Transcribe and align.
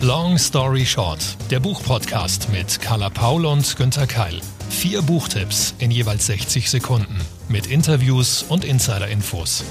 Long 0.00 0.38
Story 0.38 0.86
Short, 0.86 1.18
der 1.50 1.58
Buchpodcast 1.58 2.50
mit 2.50 2.80
Carla 2.80 3.10
Paul 3.10 3.44
und 3.44 3.76
Günter 3.76 4.06
Keil. 4.06 4.40
Vier 4.70 5.02
Buchtipps 5.02 5.74
in 5.80 5.90
jeweils 5.90 6.26
60 6.26 6.70
Sekunden 6.70 7.18
mit 7.48 7.66
Interviews 7.66 8.44
und 8.48 8.64
Insider-Infos. 8.64 9.64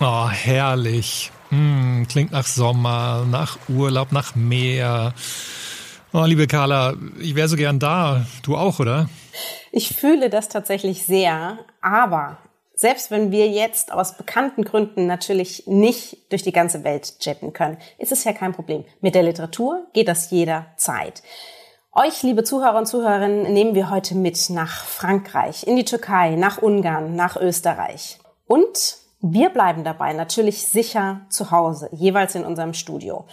Oh, 0.00 0.28
herrlich. 0.30 1.30
Hm, 1.50 2.06
klingt 2.08 2.32
nach 2.32 2.46
Sommer, 2.46 3.26
nach 3.30 3.58
Urlaub, 3.68 4.12
nach 4.12 4.34
Meer. 4.34 5.12
Oh, 6.14 6.24
liebe 6.24 6.46
Carla, 6.46 6.94
ich 7.20 7.34
wäre 7.34 7.48
so 7.48 7.56
gern 7.56 7.78
da. 7.78 8.24
Du 8.42 8.56
auch, 8.56 8.78
oder? 8.78 9.06
Ich 9.72 9.96
fühle 9.96 10.30
das 10.30 10.48
tatsächlich 10.48 11.04
sehr, 11.04 11.58
aber 11.80 12.38
selbst 12.74 13.10
wenn 13.10 13.30
wir 13.30 13.48
jetzt 13.48 13.90
aus 13.90 14.16
bekannten 14.16 14.62
Gründen 14.62 15.06
natürlich 15.06 15.66
nicht 15.66 16.30
durch 16.30 16.42
die 16.42 16.52
ganze 16.52 16.84
Welt 16.84 17.14
jetten 17.20 17.52
können, 17.54 17.78
ist 17.98 18.12
es 18.12 18.24
ja 18.24 18.32
kein 18.32 18.52
Problem. 18.52 18.84
Mit 19.00 19.14
der 19.14 19.22
Literatur 19.22 19.86
geht 19.94 20.08
das 20.08 20.30
jederzeit. 20.30 21.22
Euch, 21.92 22.22
liebe 22.22 22.44
Zuhörer 22.44 22.76
und 22.76 22.84
Zuhörerinnen, 22.84 23.54
nehmen 23.54 23.74
wir 23.74 23.88
heute 23.88 24.14
mit 24.14 24.50
nach 24.50 24.84
Frankreich, 24.84 25.66
in 25.66 25.76
die 25.76 25.86
Türkei, 25.86 26.36
nach 26.36 26.60
Ungarn, 26.60 27.16
nach 27.16 27.36
Österreich. 27.36 28.18
Und 28.46 28.98
wir 29.20 29.48
bleiben 29.48 29.82
dabei 29.82 30.12
natürlich 30.12 30.68
sicher 30.68 31.22
zu 31.30 31.50
Hause, 31.50 31.88
jeweils 31.92 32.34
in 32.34 32.44
unserem 32.44 32.74
Studio. 32.74 33.24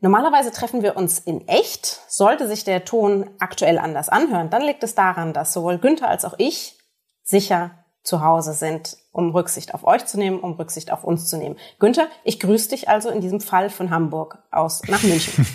Normalerweise 0.00 0.50
treffen 0.50 0.82
wir 0.82 0.96
uns 0.96 1.18
in 1.18 1.46
echt. 1.48 2.00
Sollte 2.08 2.46
sich 2.46 2.64
der 2.64 2.84
Ton 2.84 3.30
aktuell 3.38 3.78
anders 3.78 4.08
anhören, 4.08 4.50
dann 4.50 4.62
liegt 4.62 4.82
es 4.82 4.94
daran, 4.94 5.32
dass 5.32 5.52
sowohl 5.52 5.78
Günther 5.78 6.08
als 6.08 6.24
auch 6.24 6.34
ich 6.38 6.78
sicher 7.22 7.84
zu 8.04 8.20
Hause 8.20 8.52
sind, 8.52 8.98
um 9.12 9.30
Rücksicht 9.30 9.72
auf 9.72 9.84
euch 9.84 10.04
zu 10.04 10.18
nehmen, 10.18 10.38
um 10.40 10.52
Rücksicht 10.52 10.92
auf 10.92 11.04
uns 11.04 11.26
zu 11.26 11.38
nehmen. 11.38 11.56
Günther, 11.78 12.08
ich 12.22 12.38
grüße 12.38 12.68
dich 12.68 12.88
also 12.88 13.08
in 13.08 13.22
diesem 13.22 13.40
Fall 13.40 13.70
von 13.70 13.88
Hamburg 13.88 14.38
aus 14.50 14.82
nach 14.88 15.02
München. 15.02 15.46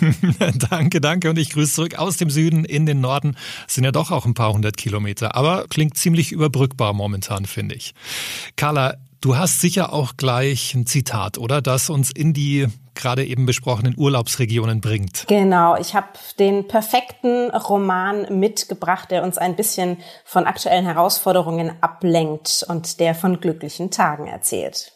danke, 0.70 1.00
danke 1.00 1.30
und 1.30 1.38
ich 1.38 1.50
grüße 1.50 1.74
zurück 1.74 1.98
aus 1.98 2.16
dem 2.16 2.28
Süden 2.28 2.64
in 2.64 2.86
den 2.86 3.00
Norden. 3.00 3.36
Das 3.66 3.74
sind 3.74 3.84
ja 3.84 3.92
doch 3.92 4.10
auch 4.10 4.26
ein 4.26 4.34
paar 4.34 4.52
hundert 4.52 4.76
Kilometer, 4.76 5.36
aber 5.36 5.66
klingt 5.68 5.96
ziemlich 5.96 6.32
überbrückbar 6.32 6.92
momentan, 6.92 7.46
finde 7.46 7.76
ich. 7.76 7.94
Carla, 8.56 8.96
Du 9.22 9.36
hast 9.36 9.60
sicher 9.60 9.92
auch 9.92 10.16
gleich 10.16 10.74
ein 10.74 10.86
Zitat, 10.86 11.36
oder? 11.36 11.60
Das 11.60 11.90
uns 11.90 12.10
in 12.10 12.32
die 12.32 12.68
gerade 13.00 13.24
eben 13.24 13.46
besprochenen 13.46 13.94
Urlaubsregionen 13.96 14.80
bringt. 14.80 15.26
Genau, 15.26 15.76
ich 15.76 15.94
habe 15.94 16.08
den 16.38 16.68
perfekten 16.68 17.50
Roman 17.50 18.38
mitgebracht, 18.38 19.10
der 19.10 19.22
uns 19.22 19.38
ein 19.38 19.56
bisschen 19.56 19.98
von 20.24 20.46
aktuellen 20.46 20.84
Herausforderungen 20.84 21.72
ablenkt 21.80 22.64
und 22.68 23.00
der 23.00 23.14
von 23.14 23.40
glücklichen 23.40 23.90
Tagen 23.90 24.26
erzählt. 24.26 24.92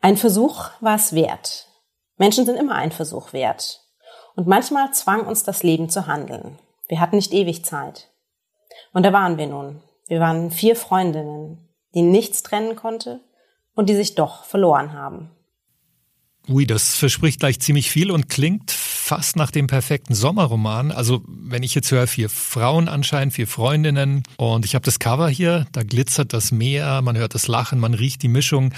Ein 0.00 0.16
Versuch 0.16 0.70
war 0.80 0.96
es 0.96 1.14
wert. 1.14 1.68
Menschen 2.16 2.44
sind 2.44 2.56
immer 2.56 2.74
ein 2.74 2.92
Versuch 2.92 3.32
wert. 3.32 3.80
Und 4.36 4.46
manchmal 4.46 4.92
zwang 4.92 5.26
uns 5.26 5.44
das 5.44 5.62
Leben 5.62 5.88
zu 5.88 6.06
handeln. 6.06 6.58
Wir 6.88 7.00
hatten 7.00 7.16
nicht 7.16 7.32
ewig 7.32 7.64
Zeit. 7.64 8.10
Und 8.92 9.04
da 9.04 9.12
waren 9.12 9.38
wir 9.38 9.46
nun. 9.46 9.82
Wir 10.06 10.20
waren 10.20 10.50
vier 10.50 10.76
Freundinnen, 10.76 11.68
die 11.94 12.02
nichts 12.02 12.42
trennen 12.42 12.76
konnte 12.76 13.20
und 13.74 13.88
die 13.88 13.94
sich 13.94 14.14
doch 14.14 14.44
verloren 14.44 14.92
haben. 14.92 15.30
Ui, 16.46 16.66
das 16.66 16.96
verspricht 16.96 17.40
gleich 17.40 17.58
ziemlich 17.58 17.90
viel 17.90 18.10
und 18.10 18.28
klingt 18.28 18.70
fast 18.70 19.36
nach 19.36 19.50
dem 19.50 19.66
perfekten 19.66 20.14
Sommerroman. 20.14 20.92
Also 20.92 21.22
wenn 21.26 21.62
ich 21.62 21.74
jetzt 21.74 21.90
höre, 21.90 22.06
vier 22.06 22.28
Frauen 22.28 22.88
anscheinend, 22.88 23.32
vier 23.32 23.46
Freundinnen 23.46 24.22
und 24.36 24.66
ich 24.66 24.74
habe 24.74 24.84
das 24.84 24.98
Cover 24.98 25.28
hier, 25.28 25.66
da 25.72 25.82
glitzert 25.82 26.34
das 26.34 26.52
Meer, 26.52 27.00
man 27.00 27.16
hört 27.16 27.34
das 27.34 27.48
Lachen, 27.48 27.80
man 27.80 27.94
riecht 27.94 28.22
die 28.22 28.28
Mischung 28.28 28.74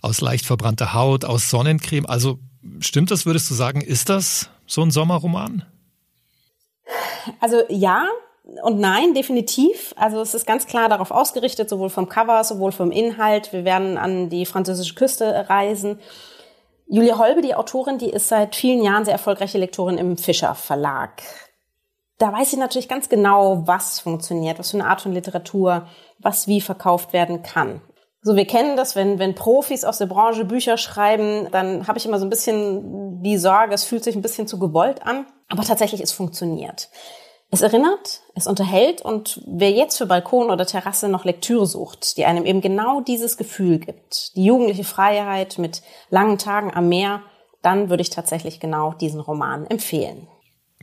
aus 0.00 0.22
leicht 0.22 0.46
verbrannter 0.46 0.94
Haut, 0.94 1.26
aus 1.26 1.50
Sonnencreme. 1.50 2.06
Also 2.06 2.38
stimmt 2.80 3.10
das, 3.10 3.26
würdest 3.26 3.50
du 3.50 3.54
sagen, 3.54 3.82
ist 3.82 4.08
das 4.08 4.48
so 4.66 4.82
ein 4.82 4.90
Sommerroman? 4.90 5.66
Also 7.40 7.62
ja, 7.68 8.06
und 8.62 8.78
nein, 8.78 9.14
definitiv. 9.14 9.94
Also 9.96 10.20
es 10.20 10.34
ist 10.34 10.46
ganz 10.46 10.66
klar 10.66 10.88
darauf 10.88 11.10
ausgerichtet, 11.10 11.68
sowohl 11.68 11.90
vom 11.90 12.08
Cover, 12.08 12.42
sowohl 12.42 12.72
vom 12.72 12.90
Inhalt. 12.90 13.52
Wir 13.52 13.64
werden 13.64 13.98
an 13.98 14.30
die 14.30 14.46
französische 14.46 14.94
Küste 14.94 15.48
reisen. 15.48 15.98
Julia 16.86 17.18
Holbe, 17.18 17.40
die 17.40 17.54
Autorin, 17.54 17.98
die 17.98 18.10
ist 18.10 18.28
seit 18.28 18.54
vielen 18.54 18.82
Jahren 18.82 19.04
sehr 19.04 19.14
erfolgreiche 19.14 19.58
Lektorin 19.58 19.98
im 19.98 20.16
Fischer 20.16 20.54
Verlag. 20.54 21.22
Da 22.18 22.32
weiß 22.32 22.50
sie 22.50 22.56
natürlich 22.56 22.88
ganz 22.88 23.08
genau, 23.08 23.66
was 23.66 23.98
funktioniert, 23.98 24.58
was 24.58 24.70
für 24.70 24.76
eine 24.76 24.86
Art 24.86 25.00
von 25.00 25.12
Literatur, 25.12 25.88
was 26.18 26.46
wie 26.46 26.60
verkauft 26.60 27.12
werden 27.12 27.42
kann. 27.42 27.80
So, 28.24 28.36
wir 28.36 28.46
kennen 28.46 28.76
das, 28.76 28.94
wenn, 28.94 29.18
wenn 29.18 29.34
Profis 29.34 29.84
aus 29.84 29.98
der 29.98 30.06
Branche 30.06 30.44
Bücher 30.44 30.76
schreiben, 30.76 31.48
dann 31.50 31.88
habe 31.88 31.98
ich 31.98 32.06
immer 32.06 32.20
so 32.20 32.26
ein 32.26 32.30
bisschen 32.30 33.20
die 33.22 33.36
Sorge, 33.36 33.74
es 33.74 33.82
fühlt 33.82 34.04
sich 34.04 34.14
ein 34.14 34.22
bisschen 34.22 34.46
zu 34.46 34.60
gewollt 34.60 35.04
an. 35.04 35.26
Aber 35.48 35.64
tatsächlich, 35.64 36.00
es 36.00 36.12
funktioniert. 36.12 36.88
Es 37.54 37.60
erinnert, 37.60 38.22
es 38.34 38.46
unterhält 38.46 39.02
und 39.02 39.42
wer 39.46 39.70
jetzt 39.70 39.98
für 39.98 40.06
Balkon 40.06 40.48
oder 40.48 40.64
Terrasse 40.64 41.10
noch 41.10 41.26
Lektüre 41.26 41.66
sucht, 41.66 42.16
die 42.16 42.24
einem 42.24 42.46
eben 42.46 42.62
genau 42.62 43.02
dieses 43.02 43.36
Gefühl 43.36 43.78
gibt, 43.78 44.34
die 44.36 44.46
jugendliche 44.46 44.84
Freiheit 44.84 45.58
mit 45.58 45.82
langen 46.08 46.38
Tagen 46.38 46.72
am 46.72 46.88
Meer, 46.88 47.20
dann 47.60 47.90
würde 47.90 48.00
ich 48.00 48.08
tatsächlich 48.08 48.58
genau 48.58 48.94
diesen 48.94 49.20
Roman 49.20 49.66
empfehlen. 49.66 50.28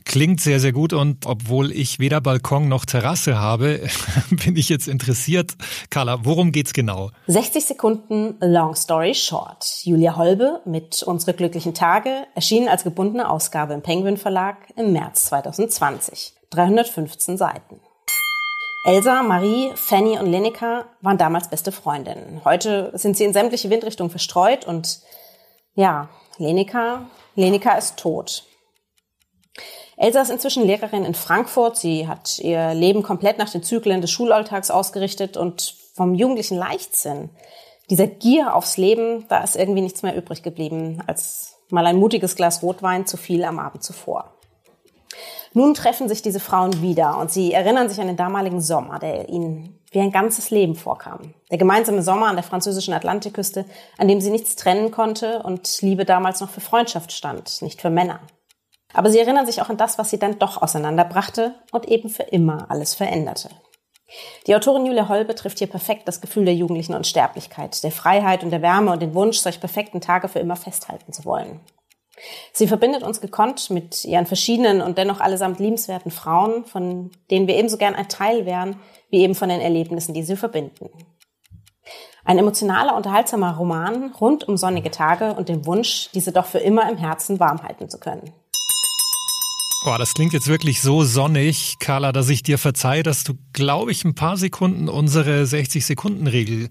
Klingt 0.04 0.40
sehr, 0.40 0.60
sehr 0.60 0.70
gut 0.70 0.92
und 0.92 1.26
obwohl 1.26 1.72
ich 1.72 1.98
weder 1.98 2.20
Balkon 2.20 2.68
noch 2.68 2.84
Terrasse 2.84 3.40
habe, 3.40 3.80
bin 4.30 4.54
ich 4.54 4.68
jetzt 4.68 4.86
interessiert. 4.86 5.54
Carla, 5.90 6.24
worum 6.24 6.52
geht's 6.52 6.72
genau? 6.72 7.10
60 7.26 7.64
Sekunden 7.64 8.36
Long 8.40 8.76
Story 8.76 9.16
Short. 9.16 9.80
Julia 9.82 10.14
Holbe 10.14 10.60
mit 10.64 11.02
Unsere 11.02 11.34
glücklichen 11.34 11.74
Tage 11.74 12.28
erschienen 12.36 12.68
als 12.68 12.84
gebundene 12.84 13.28
Ausgabe 13.28 13.74
im 13.74 13.82
Penguin 13.82 14.16
Verlag 14.16 14.56
im 14.76 14.92
März 14.92 15.24
2020. 15.24 16.34
315 16.50 17.36
Seiten. 17.36 17.80
Elsa, 18.84 19.22
Marie, 19.22 19.72
Fanny 19.74 20.18
und 20.18 20.26
Lenika 20.26 20.86
waren 21.00 21.18
damals 21.18 21.48
beste 21.48 21.70
Freundinnen. 21.70 22.40
Heute 22.44 22.90
sind 22.94 23.16
sie 23.16 23.24
in 23.24 23.32
sämtliche 23.32 23.70
Windrichtungen 23.70 24.10
verstreut 24.10 24.66
und 24.66 25.00
ja, 25.74 26.08
Lenika, 26.38 27.06
Lenika 27.34 27.72
ist 27.72 27.98
tot. 27.98 28.44
Elsa 29.96 30.22
ist 30.22 30.30
inzwischen 30.30 30.64
Lehrerin 30.64 31.04
in 31.04 31.14
Frankfurt. 31.14 31.76
Sie 31.76 32.08
hat 32.08 32.38
ihr 32.38 32.72
Leben 32.72 33.02
komplett 33.02 33.36
nach 33.38 33.50
den 33.50 33.62
Zyklen 33.62 34.00
des 34.00 34.10
Schulalltags 34.10 34.70
ausgerichtet 34.70 35.36
und 35.36 35.74
vom 35.94 36.14
jugendlichen 36.14 36.56
Leichtsinn, 36.56 37.28
dieser 37.90 38.06
Gier 38.06 38.54
aufs 38.54 38.76
Leben, 38.76 39.26
da 39.28 39.42
ist 39.42 39.56
irgendwie 39.56 39.82
nichts 39.82 40.02
mehr 40.02 40.16
übrig 40.16 40.42
geblieben 40.42 41.02
als 41.06 41.56
mal 41.68 41.86
ein 41.86 41.96
mutiges 41.96 42.36
Glas 42.36 42.62
Rotwein 42.62 43.06
zu 43.06 43.16
viel 43.16 43.44
am 43.44 43.58
Abend 43.58 43.82
zuvor. 43.82 44.32
Nun 45.52 45.74
treffen 45.74 46.08
sich 46.08 46.22
diese 46.22 46.38
Frauen 46.38 46.80
wieder 46.80 47.18
und 47.18 47.30
sie 47.30 47.52
erinnern 47.52 47.88
sich 47.88 48.00
an 48.00 48.06
den 48.06 48.16
damaligen 48.16 48.60
Sommer, 48.60 48.98
der 49.00 49.28
ihnen 49.28 49.80
wie 49.90 49.98
ein 49.98 50.12
ganzes 50.12 50.50
Leben 50.50 50.76
vorkam. 50.76 51.34
Der 51.50 51.58
gemeinsame 51.58 52.02
Sommer 52.02 52.26
an 52.26 52.36
der 52.36 52.44
französischen 52.44 52.94
Atlantikküste, 52.94 53.64
an 53.98 54.06
dem 54.06 54.20
sie 54.20 54.30
nichts 54.30 54.54
trennen 54.54 54.92
konnte 54.92 55.42
und 55.42 55.82
Liebe 55.82 56.04
damals 56.04 56.40
noch 56.40 56.50
für 56.50 56.60
Freundschaft 56.60 57.10
stand, 57.10 57.62
nicht 57.62 57.80
für 57.80 57.90
Männer. 57.90 58.20
Aber 58.92 59.10
sie 59.10 59.18
erinnern 59.18 59.46
sich 59.46 59.60
auch 59.60 59.68
an 59.68 59.76
das, 59.76 59.98
was 59.98 60.10
sie 60.10 60.18
dann 60.18 60.38
doch 60.38 60.62
auseinanderbrachte 60.62 61.54
und 61.72 61.88
eben 61.88 62.08
für 62.08 62.24
immer 62.24 62.70
alles 62.70 62.94
veränderte. 62.94 63.50
Die 64.46 64.54
Autorin 64.54 64.86
Julia 64.86 65.08
Holl 65.08 65.24
betrifft 65.24 65.58
hier 65.58 65.68
perfekt 65.68 66.06
das 66.06 66.20
Gefühl 66.20 66.44
der 66.44 66.54
jugendlichen 66.54 66.94
Unsterblichkeit, 66.94 67.82
der 67.84 67.92
Freiheit 67.92 68.42
und 68.42 68.50
der 68.50 68.62
Wärme 68.62 68.92
und 68.92 69.02
den 69.02 69.14
Wunsch, 69.14 69.38
solch 69.38 69.60
perfekten 69.60 70.00
Tage 70.00 70.28
für 70.28 70.40
immer 70.40 70.56
festhalten 70.56 71.12
zu 71.12 71.24
wollen. 71.24 71.60
Sie 72.52 72.66
verbindet 72.66 73.02
uns 73.02 73.20
gekonnt 73.20 73.70
mit 73.70 74.04
ihren 74.04 74.26
verschiedenen 74.26 74.80
und 74.80 74.98
dennoch 74.98 75.20
allesamt 75.20 75.58
liebenswerten 75.58 76.10
Frauen, 76.10 76.64
von 76.64 77.10
denen 77.30 77.46
wir 77.46 77.56
ebenso 77.56 77.76
gern 77.76 77.94
ein 77.94 78.08
Teil 78.08 78.46
wären, 78.46 78.76
wie 79.10 79.20
eben 79.20 79.34
von 79.34 79.48
den 79.48 79.60
Erlebnissen, 79.60 80.14
die 80.14 80.22
sie 80.22 80.36
verbinden. 80.36 80.90
Ein 82.24 82.38
emotionaler, 82.38 82.96
unterhaltsamer 82.96 83.56
Roman 83.56 84.12
rund 84.20 84.46
um 84.46 84.56
sonnige 84.56 84.90
Tage 84.90 85.34
und 85.34 85.48
den 85.48 85.66
Wunsch, 85.66 86.10
diese 86.14 86.32
doch 86.32 86.46
für 86.46 86.58
immer 86.58 86.88
im 86.90 86.98
Herzen 86.98 87.40
warm 87.40 87.62
halten 87.62 87.88
zu 87.88 87.98
können. 87.98 88.32
Boah, 89.82 89.96
das 89.96 90.12
klingt 90.12 90.34
jetzt 90.34 90.48
wirklich 90.48 90.82
so 90.82 91.04
sonnig, 91.04 91.76
Carla, 91.78 92.12
dass 92.12 92.28
ich 92.28 92.42
dir 92.42 92.58
verzeihe, 92.58 93.02
dass 93.02 93.24
du, 93.24 93.34
glaube 93.54 93.92
ich, 93.92 94.04
ein 94.04 94.14
paar 94.14 94.36
Sekunden 94.36 94.90
unsere 94.90 95.44
60-Sekunden-Regel 95.44 96.68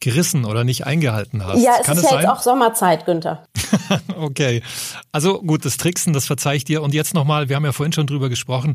gerissen 0.00 0.44
oder 0.44 0.62
nicht 0.62 0.84
eingehalten 0.84 1.46
hast. 1.46 1.62
Ja, 1.62 1.76
es 1.80 1.86
Kann 1.86 1.96
ist 1.96 2.04
es 2.04 2.10
ja 2.10 2.16
sein? 2.16 2.20
jetzt 2.24 2.30
auch 2.30 2.42
Sommerzeit, 2.42 3.06
Günther. 3.06 3.44
okay. 4.16 4.62
Also 5.12 5.40
gut, 5.40 5.64
das 5.64 5.78
Tricksen, 5.78 6.12
das 6.12 6.26
verzeih 6.26 6.56
ich 6.56 6.64
dir. 6.64 6.82
Und 6.82 6.92
jetzt 6.92 7.14
nochmal, 7.14 7.48
wir 7.48 7.56
haben 7.56 7.64
ja 7.64 7.72
vorhin 7.72 7.94
schon 7.94 8.06
drüber 8.06 8.28
gesprochen. 8.28 8.74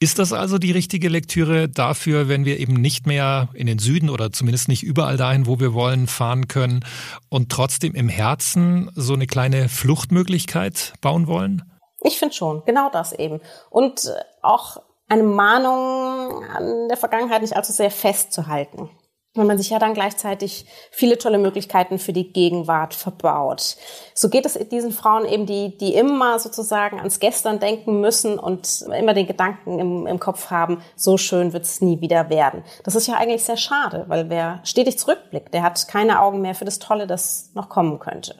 Ist 0.00 0.20
das 0.20 0.32
also 0.32 0.58
die 0.58 0.70
richtige 0.70 1.08
Lektüre 1.08 1.68
dafür, 1.68 2.28
wenn 2.28 2.44
wir 2.44 2.60
eben 2.60 2.74
nicht 2.74 3.08
mehr 3.08 3.48
in 3.52 3.66
den 3.66 3.80
Süden 3.80 4.10
oder 4.10 4.30
zumindest 4.30 4.68
nicht 4.68 4.84
überall 4.84 5.16
dahin, 5.16 5.46
wo 5.46 5.58
wir 5.58 5.74
wollen, 5.74 6.06
fahren 6.06 6.46
können 6.46 6.84
und 7.28 7.50
trotzdem 7.50 7.96
im 7.96 8.08
Herzen 8.08 8.92
so 8.94 9.14
eine 9.14 9.26
kleine 9.26 9.68
Fluchtmöglichkeit 9.68 10.92
bauen 11.00 11.26
wollen? 11.26 11.64
Ich 12.00 12.18
finde 12.18 12.34
schon, 12.34 12.62
genau 12.64 12.90
das 12.90 13.12
eben. 13.12 13.40
Und 13.70 14.06
äh, 14.06 14.22
auch 14.42 14.82
eine 15.08 15.22
Mahnung 15.22 16.44
an 16.44 16.88
der 16.88 16.96
Vergangenheit 16.96 17.42
nicht 17.42 17.56
allzu 17.56 17.72
sehr 17.72 17.90
festzuhalten. 17.90 18.90
weil 19.34 19.44
man 19.44 19.58
sich 19.58 19.70
ja 19.70 19.78
dann 19.78 19.94
gleichzeitig 19.94 20.66
viele 20.90 21.16
tolle 21.16 21.38
Möglichkeiten 21.38 21.98
für 21.98 22.12
die 22.12 22.32
Gegenwart 22.32 22.92
verbaut. 22.92 23.76
So 24.12 24.28
geht 24.28 24.44
es 24.44 24.54
diesen 24.68 24.90
Frauen 24.90 25.24
eben, 25.26 25.46
die, 25.46 25.76
die 25.76 25.94
immer 25.94 26.38
sozusagen 26.40 26.98
ans 26.98 27.20
Gestern 27.20 27.60
denken 27.60 28.00
müssen 28.00 28.38
und 28.38 28.82
immer 28.98 29.14
den 29.14 29.28
Gedanken 29.28 29.78
im, 29.78 30.06
im 30.06 30.18
Kopf 30.18 30.50
haben, 30.50 30.82
so 30.96 31.16
schön 31.18 31.52
wird 31.52 31.64
es 31.64 31.80
nie 31.80 32.00
wieder 32.00 32.30
werden. 32.30 32.64
Das 32.82 32.96
ist 32.96 33.06
ja 33.06 33.14
eigentlich 33.14 33.44
sehr 33.44 33.56
schade, 33.56 34.06
weil 34.08 34.28
wer 34.28 34.60
stetig 34.64 34.98
zurückblickt, 34.98 35.54
der 35.54 35.62
hat 35.62 35.86
keine 35.86 36.20
Augen 36.20 36.40
mehr 36.40 36.56
für 36.56 36.64
das 36.64 36.80
Tolle, 36.80 37.06
das 37.06 37.50
noch 37.54 37.68
kommen 37.68 38.00
könnte. 38.00 38.34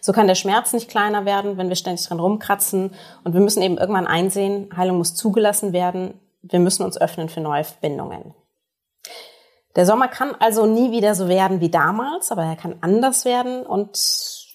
So 0.00 0.12
kann 0.12 0.26
der 0.26 0.34
Schmerz 0.34 0.72
nicht 0.72 0.88
kleiner 0.88 1.24
werden, 1.24 1.56
wenn 1.56 1.68
wir 1.68 1.76
ständig 1.76 2.06
dran 2.06 2.20
rumkratzen 2.20 2.94
und 3.24 3.34
wir 3.34 3.40
müssen 3.40 3.62
eben 3.62 3.78
irgendwann 3.78 4.06
einsehen, 4.06 4.68
Heilung 4.76 4.98
muss 4.98 5.14
zugelassen 5.14 5.72
werden, 5.72 6.20
wir 6.42 6.60
müssen 6.60 6.84
uns 6.84 7.00
öffnen 7.00 7.28
für 7.28 7.40
neue 7.40 7.64
Verbindungen. 7.64 8.34
Der 9.76 9.86
Sommer 9.86 10.08
kann 10.08 10.34
also 10.38 10.66
nie 10.66 10.90
wieder 10.90 11.14
so 11.14 11.28
werden 11.28 11.60
wie 11.60 11.70
damals, 11.70 12.32
aber 12.32 12.44
er 12.44 12.56
kann 12.56 12.76
anders 12.80 13.24
werden 13.24 13.64
und 13.64 13.96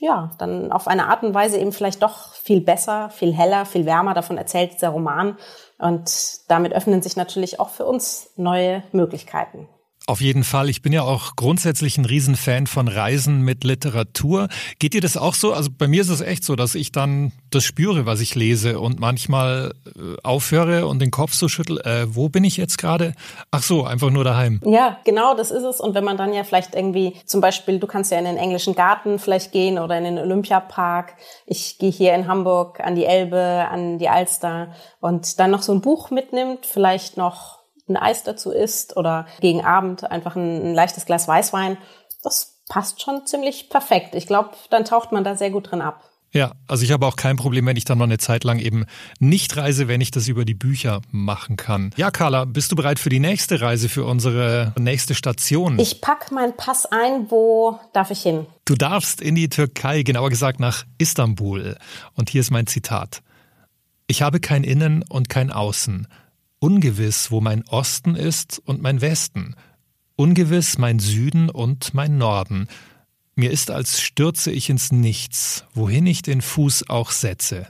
ja, 0.04 0.32
dann 0.38 0.74
auf 0.74 0.88
eine 0.88 1.08
Art 1.08 1.24
und 1.24 1.34
Weise 1.34 1.58
eben 1.58 1.72
vielleicht 1.72 2.04
doch 2.04 2.34
viel 2.34 2.60
besser, 2.60 3.10
viel 3.10 3.34
heller, 3.34 3.66
viel 3.66 3.86
wärmer. 3.86 4.14
Davon 4.14 4.38
erzählt 4.38 4.74
dieser 4.74 4.90
Roman. 4.90 5.38
Und 5.78 6.12
damit 6.50 6.74
öffnen 6.74 7.02
sich 7.02 7.16
natürlich 7.16 7.62
auch 7.62 7.70
für 7.70 7.86
uns 7.86 8.30
neue 8.36 8.84
Möglichkeiten. 8.92 9.70
Auf 10.06 10.20
jeden 10.20 10.44
Fall. 10.44 10.68
Ich 10.68 10.82
bin 10.82 10.92
ja 10.92 11.04
auch 11.04 11.38
grundsätzlich 11.38 11.98
ein 11.98 12.04
Riesenfan 12.04 12.68
von 12.68 12.90
Reisen 12.90 13.42
mit 13.42 13.64
Literatur. 13.64 14.50
Geht 14.78 14.94
dir 14.94 15.00
das 15.00 15.16
auch 15.16 15.34
so? 15.34 15.54
Also 15.54 15.70
bei 15.78 15.88
mir 15.88 16.02
ist 16.02 16.10
es 16.10 16.20
echt 16.20 16.44
so, 16.44 16.58
dass 16.58 16.76
ich 16.76 16.92
dann 16.92 17.32
das 17.52 17.64
spüre, 17.64 18.06
was 18.06 18.20
ich 18.20 18.36
lese 18.36 18.82
und 18.82 19.00
manchmal 19.00 19.74
äh, 19.96 20.18
aufhöre 20.22 20.88
und 20.88 21.00
den 21.00 21.10
Kopf 21.10 21.34
so 21.34 21.48
schüttel. 21.48 21.80
Äh, 21.86 22.14
wo 22.14 22.28
bin 22.28 22.44
ich 22.44 22.58
jetzt 22.58 22.78
gerade? 22.78 23.14
Ach 23.52 23.64
so, 23.64 23.86
einfach 23.86 24.10
nur 24.10 24.26
daheim. 24.26 24.60
Ja, 24.66 24.98
genau, 25.06 25.36
das 25.36 25.52
ist 25.52 25.64
es. 25.64 25.80
Und 25.80 25.96
wenn 25.96 26.04
man 26.04 26.18
dann 26.18 26.34
ja 26.34 26.44
vielleicht 26.44 26.76
irgendwie, 26.76 27.16
zum 27.26 27.40
Beispiel, 27.40 27.80
du 27.80 27.88
kannst 27.88 28.12
ja 28.12 28.20
in 28.20 28.26
den 28.26 28.36
englischen 28.36 28.76
Garten 28.76 29.20
vielleicht 29.20 29.54
gehen 29.54 29.80
oder 29.80 29.98
in 29.98 30.04
den 30.04 30.18
Olympiapark. 30.18 31.16
Ich 31.46 31.78
gehe 31.78 31.92
hier 31.92 32.14
in 32.14 32.28
Hamburg 32.28 32.82
an 32.82 32.96
die 32.96 33.06
Elbe, 33.06 33.70
an 33.72 34.00
die 34.00 34.10
Alster 34.10 34.74
und 35.00 35.40
dann 35.40 35.52
noch 35.52 35.62
so 35.62 35.72
ein 35.72 35.80
Buch 35.80 36.12
mitnimmt, 36.12 36.66
vielleicht 36.66 37.16
noch 37.16 37.63
ein 37.88 37.98
Eis 37.98 38.24
dazu 38.24 38.52
isst 38.52 38.96
oder 38.98 39.28
gegen 39.42 39.64
Abend 39.64 40.10
einfach 40.10 40.36
ein, 40.36 40.68
ein 40.68 40.74
leichtes 40.74 41.06
Glas 41.06 41.28
Weißwein, 41.28 41.78
das 42.24 42.62
passt 42.70 43.02
schon 43.02 43.26
ziemlich 43.26 43.70
perfekt. 43.70 44.16
Ich 44.16 44.28
glaube, 44.28 44.52
dann 44.70 44.86
taucht 44.86 45.12
man 45.12 45.24
da 45.24 45.36
sehr 45.36 45.52
gut 45.52 45.72
drin 45.72 45.82
ab. 45.82 46.10
Ja, 46.32 46.54
also 46.68 46.84
ich 46.84 46.92
habe 46.92 47.06
auch 47.06 47.16
kein 47.16 47.36
Problem, 47.36 47.68
wenn 47.68 47.78
ich 47.78 47.86
dann 47.86 48.00
noch 48.00 48.06
eine 48.06 48.18
Zeit 48.18 48.44
lang 48.44 48.58
eben 48.58 48.86
nicht 49.20 49.56
reise, 49.56 49.88
wenn 49.88 50.02
ich 50.02 50.10
das 50.10 50.28
über 50.28 50.46
die 50.46 50.56
Bücher 50.56 51.02
machen 51.12 51.58
kann. 51.58 51.92
Ja, 51.96 52.10
Carla, 52.10 52.46
bist 52.46 52.72
du 52.72 52.76
bereit 52.76 52.98
für 52.98 53.10
die 53.10 53.20
nächste 53.20 53.62
Reise, 53.62 53.88
für 53.88 54.04
unsere 54.06 54.74
nächste 54.80 55.14
Station? 55.14 55.78
Ich 55.78 56.02
pack 56.02 56.32
meinen 56.32 56.58
Pass 56.58 56.88
ein. 56.88 57.30
Wo 57.30 57.80
darf 57.94 58.10
ich 58.10 58.24
hin? 58.24 58.48
Du 58.66 58.74
darfst 58.74 59.22
in 59.22 59.36
die 59.36 59.48
Türkei, 59.48 60.02
genauer 60.02 60.32
gesagt 60.32 60.60
nach 60.60 60.86
Istanbul. 60.98 61.78
Und 62.16 62.32
hier 62.32 62.42
ist 62.42 62.50
mein 62.50 62.66
Zitat. 62.66 63.22
Ich 64.08 64.24
habe 64.24 64.40
kein 64.40 64.64
Innen 64.64 65.04
und 65.08 65.30
kein 65.30 65.52
Außen 65.52 66.08
ungewiss, 66.64 67.30
wo 67.30 67.42
mein 67.42 67.68
Osten 67.68 68.16
ist 68.16 68.62
und 68.64 68.82
mein 68.82 69.02
Westen, 69.02 69.54
ungewiss 70.16 70.78
mein 70.78 71.00
Süden 71.00 71.50
und 71.50 71.94
mein 71.94 72.18
Norden. 72.18 72.70
Mir 73.36 73.52
ist, 73.52 73.70
als 73.70 74.00
stürze 74.00 74.50
ich 74.50 74.70
ins 74.70 74.94
Nichts, 74.94 75.66
wohin 75.74 76.08
ich 76.08 76.22
den 76.22 76.42
Fuß 76.42 76.90
auch 76.90 77.12
setze. 77.12 77.68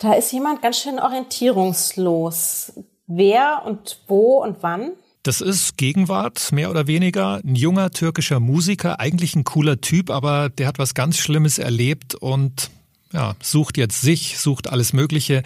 Da 0.00 0.14
ist 0.14 0.32
jemand 0.32 0.62
ganz 0.62 0.78
schön 0.78 0.98
orientierungslos. 0.98 2.72
Wer 3.06 3.62
und 3.66 4.00
wo 4.08 4.42
und 4.42 4.62
wann? 4.62 4.92
Das 5.22 5.42
ist 5.42 5.76
Gegenwart, 5.76 6.52
mehr 6.52 6.70
oder 6.70 6.86
weniger. 6.86 7.42
Ein 7.44 7.54
junger 7.54 7.90
türkischer 7.90 8.40
Musiker, 8.40 8.98
eigentlich 8.98 9.36
ein 9.36 9.44
cooler 9.44 9.82
Typ, 9.82 10.08
aber 10.08 10.48
der 10.48 10.68
hat 10.68 10.78
was 10.78 10.94
ganz 10.94 11.18
Schlimmes 11.18 11.58
erlebt 11.58 12.14
und 12.14 12.70
ja, 13.12 13.34
sucht 13.42 13.76
jetzt 13.76 14.00
sich, 14.00 14.38
sucht 14.38 14.70
alles 14.70 14.94
Mögliche. 14.94 15.42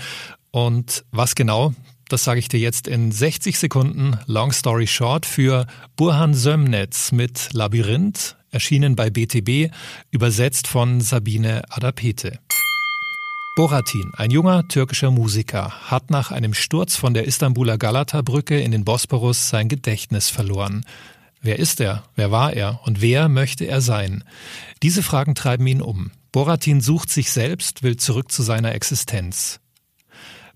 Und 0.52 1.04
was 1.10 1.34
genau, 1.34 1.72
das 2.12 2.24
sage 2.24 2.40
ich 2.40 2.48
dir 2.48 2.58
jetzt 2.58 2.88
in 2.88 3.12
60 3.12 3.58
Sekunden. 3.58 4.18
Long 4.26 4.52
Story 4.52 4.86
Short 4.88 5.26
für 5.26 5.66
Burhan 5.96 6.34
Sömnetz 6.34 7.12
mit 7.12 7.52
Labyrinth, 7.52 8.36
erschienen 8.50 8.96
bei 8.96 9.10
BTB, 9.10 9.72
übersetzt 10.10 10.66
von 10.66 11.00
Sabine 11.00 11.62
Adapete. 11.70 12.40
Boratin, 13.54 14.10
ein 14.16 14.30
junger 14.30 14.66
türkischer 14.66 15.10
Musiker, 15.10 15.90
hat 15.90 16.10
nach 16.10 16.32
einem 16.32 16.52
Sturz 16.54 16.96
von 16.96 17.14
der 17.14 17.26
Istanbuler 17.26 17.78
Galata-Brücke 17.78 18.60
in 18.60 18.72
den 18.72 18.84
Bosporus 18.84 19.48
sein 19.48 19.68
Gedächtnis 19.68 20.30
verloren. 20.30 20.84
Wer 21.42 21.58
ist 21.58 21.80
er? 21.80 22.02
Wer 22.16 22.32
war 22.32 22.52
er? 22.52 22.80
Und 22.84 23.00
wer 23.00 23.28
möchte 23.28 23.66
er 23.66 23.80
sein? 23.80 24.24
Diese 24.82 25.02
Fragen 25.02 25.34
treiben 25.34 25.66
ihn 25.66 25.80
um. 25.80 26.10
Boratin 26.32 26.80
sucht 26.80 27.10
sich 27.10 27.30
selbst, 27.30 27.82
will 27.82 27.96
zurück 27.96 28.32
zu 28.32 28.42
seiner 28.42 28.74
Existenz. 28.74 29.60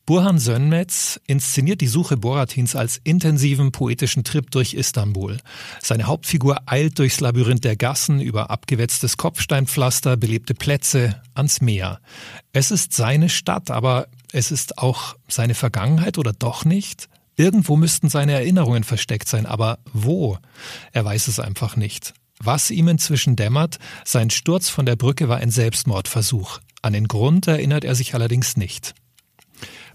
Burhan 0.06 0.38
Sönmez 0.38 1.18
inszeniert 1.26 1.80
die 1.80 1.86
Suche 1.86 2.18
Boratins 2.18 2.76
als 2.76 3.00
intensiven 3.04 3.72
poetischen 3.72 4.22
Trip 4.22 4.50
durch 4.50 4.74
Istanbul. 4.74 5.38
Seine 5.80 6.04
Hauptfigur 6.04 6.58
eilt 6.66 6.98
durchs 6.98 7.20
Labyrinth 7.20 7.64
der 7.64 7.76
Gassen 7.76 8.20
über 8.20 8.50
abgewetztes 8.50 9.16
Kopfsteinpflaster, 9.16 10.18
belebte 10.18 10.52
Plätze, 10.52 11.22
ans 11.32 11.62
Meer. 11.62 12.00
Es 12.52 12.70
ist 12.70 12.92
seine 12.92 13.30
Stadt, 13.30 13.70
aber 13.70 14.08
es 14.32 14.50
ist 14.50 14.76
auch 14.76 15.16
seine 15.26 15.54
Vergangenheit 15.54 16.18
oder 16.18 16.34
doch 16.34 16.66
nicht? 16.66 17.08
Irgendwo 17.36 17.76
müssten 17.76 18.10
seine 18.10 18.32
Erinnerungen 18.32 18.84
versteckt 18.84 19.28
sein, 19.28 19.46
aber 19.46 19.78
wo? 19.94 20.36
Er 20.92 21.06
weiß 21.06 21.28
es 21.28 21.40
einfach 21.40 21.76
nicht. 21.76 22.12
Was 22.38 22.70
ihm 22.70 22.88
inzwischen 22.88 23.36
dämmert, 23.36 23.78
sein 24.04 24.28
Sturz 24.28 24.68
von 24.68 24.84
der 24.84 24.96
Brücke 24.96 25.30
war 25.30 25.38
ein 25.38 25.50
Selbstmordversuch. 25.50 26.60
An 26.82 26.92
den 26.92 27.08
Grund 27.08 27.46
erinnert 27.46 27.84
er 27.84 27.94
sich 27.94 28.14
allerdings 28.14 28.58
nicht. 28.58 28.94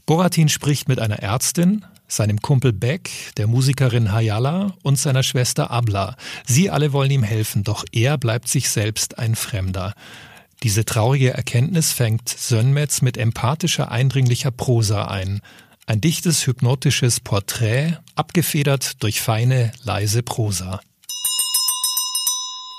Boratin 0.06 0.50
spricht 0.50 0.88
mit 0.88 1.00
einer 1.00 1.20
Ärztin, 1.20 1.86
seinem 2.08 2.42
Kumpel 2.42 2.74
Beck, 2.74 3.12
der 3.38 3.48
Musikerin 3.48 4.12
Hayala 4.12 4.74
und 4.84 4.98
seiner 4.98 5.24
Schwester 5.24 5.72
Abla. 5.72 6.16
Sie 6.46 6.70
alle 6.70 6.92
wollen 6.92 7.12
ihm 7.12 7.24
helfen, 7.24 7.64
doch 7.64 7.86
er 7.92 8.18
bleibt 8.18 8.48
sich 8.48 8.70
selbst 8.70 9.20
ein 9.20 9.36
Fremder. 9.36 9.94
Diese 10.64 10.84
traurige 10.84 11.34
Erkenntnis 11.34 11.94
fängt 11.94 12.28
Sönmetz 12.28 13.02
mit 13.02 13.18
empathischer, 13.18 13.92
eindringlicher 13.92 14.52
Prosa 14.52 15.06
ein. 15.06 15.42
Ein 15.86 16.02
dichtes, 16.02 16.46
hypnotisches 16.46 17.20
Porträt, 17.20 17.98
abgefedert 18.16 19.02
durch 19.02 19.22
feine, 19.22 19.72
leise 19.84 20.22
Prosa. 20.22 20.82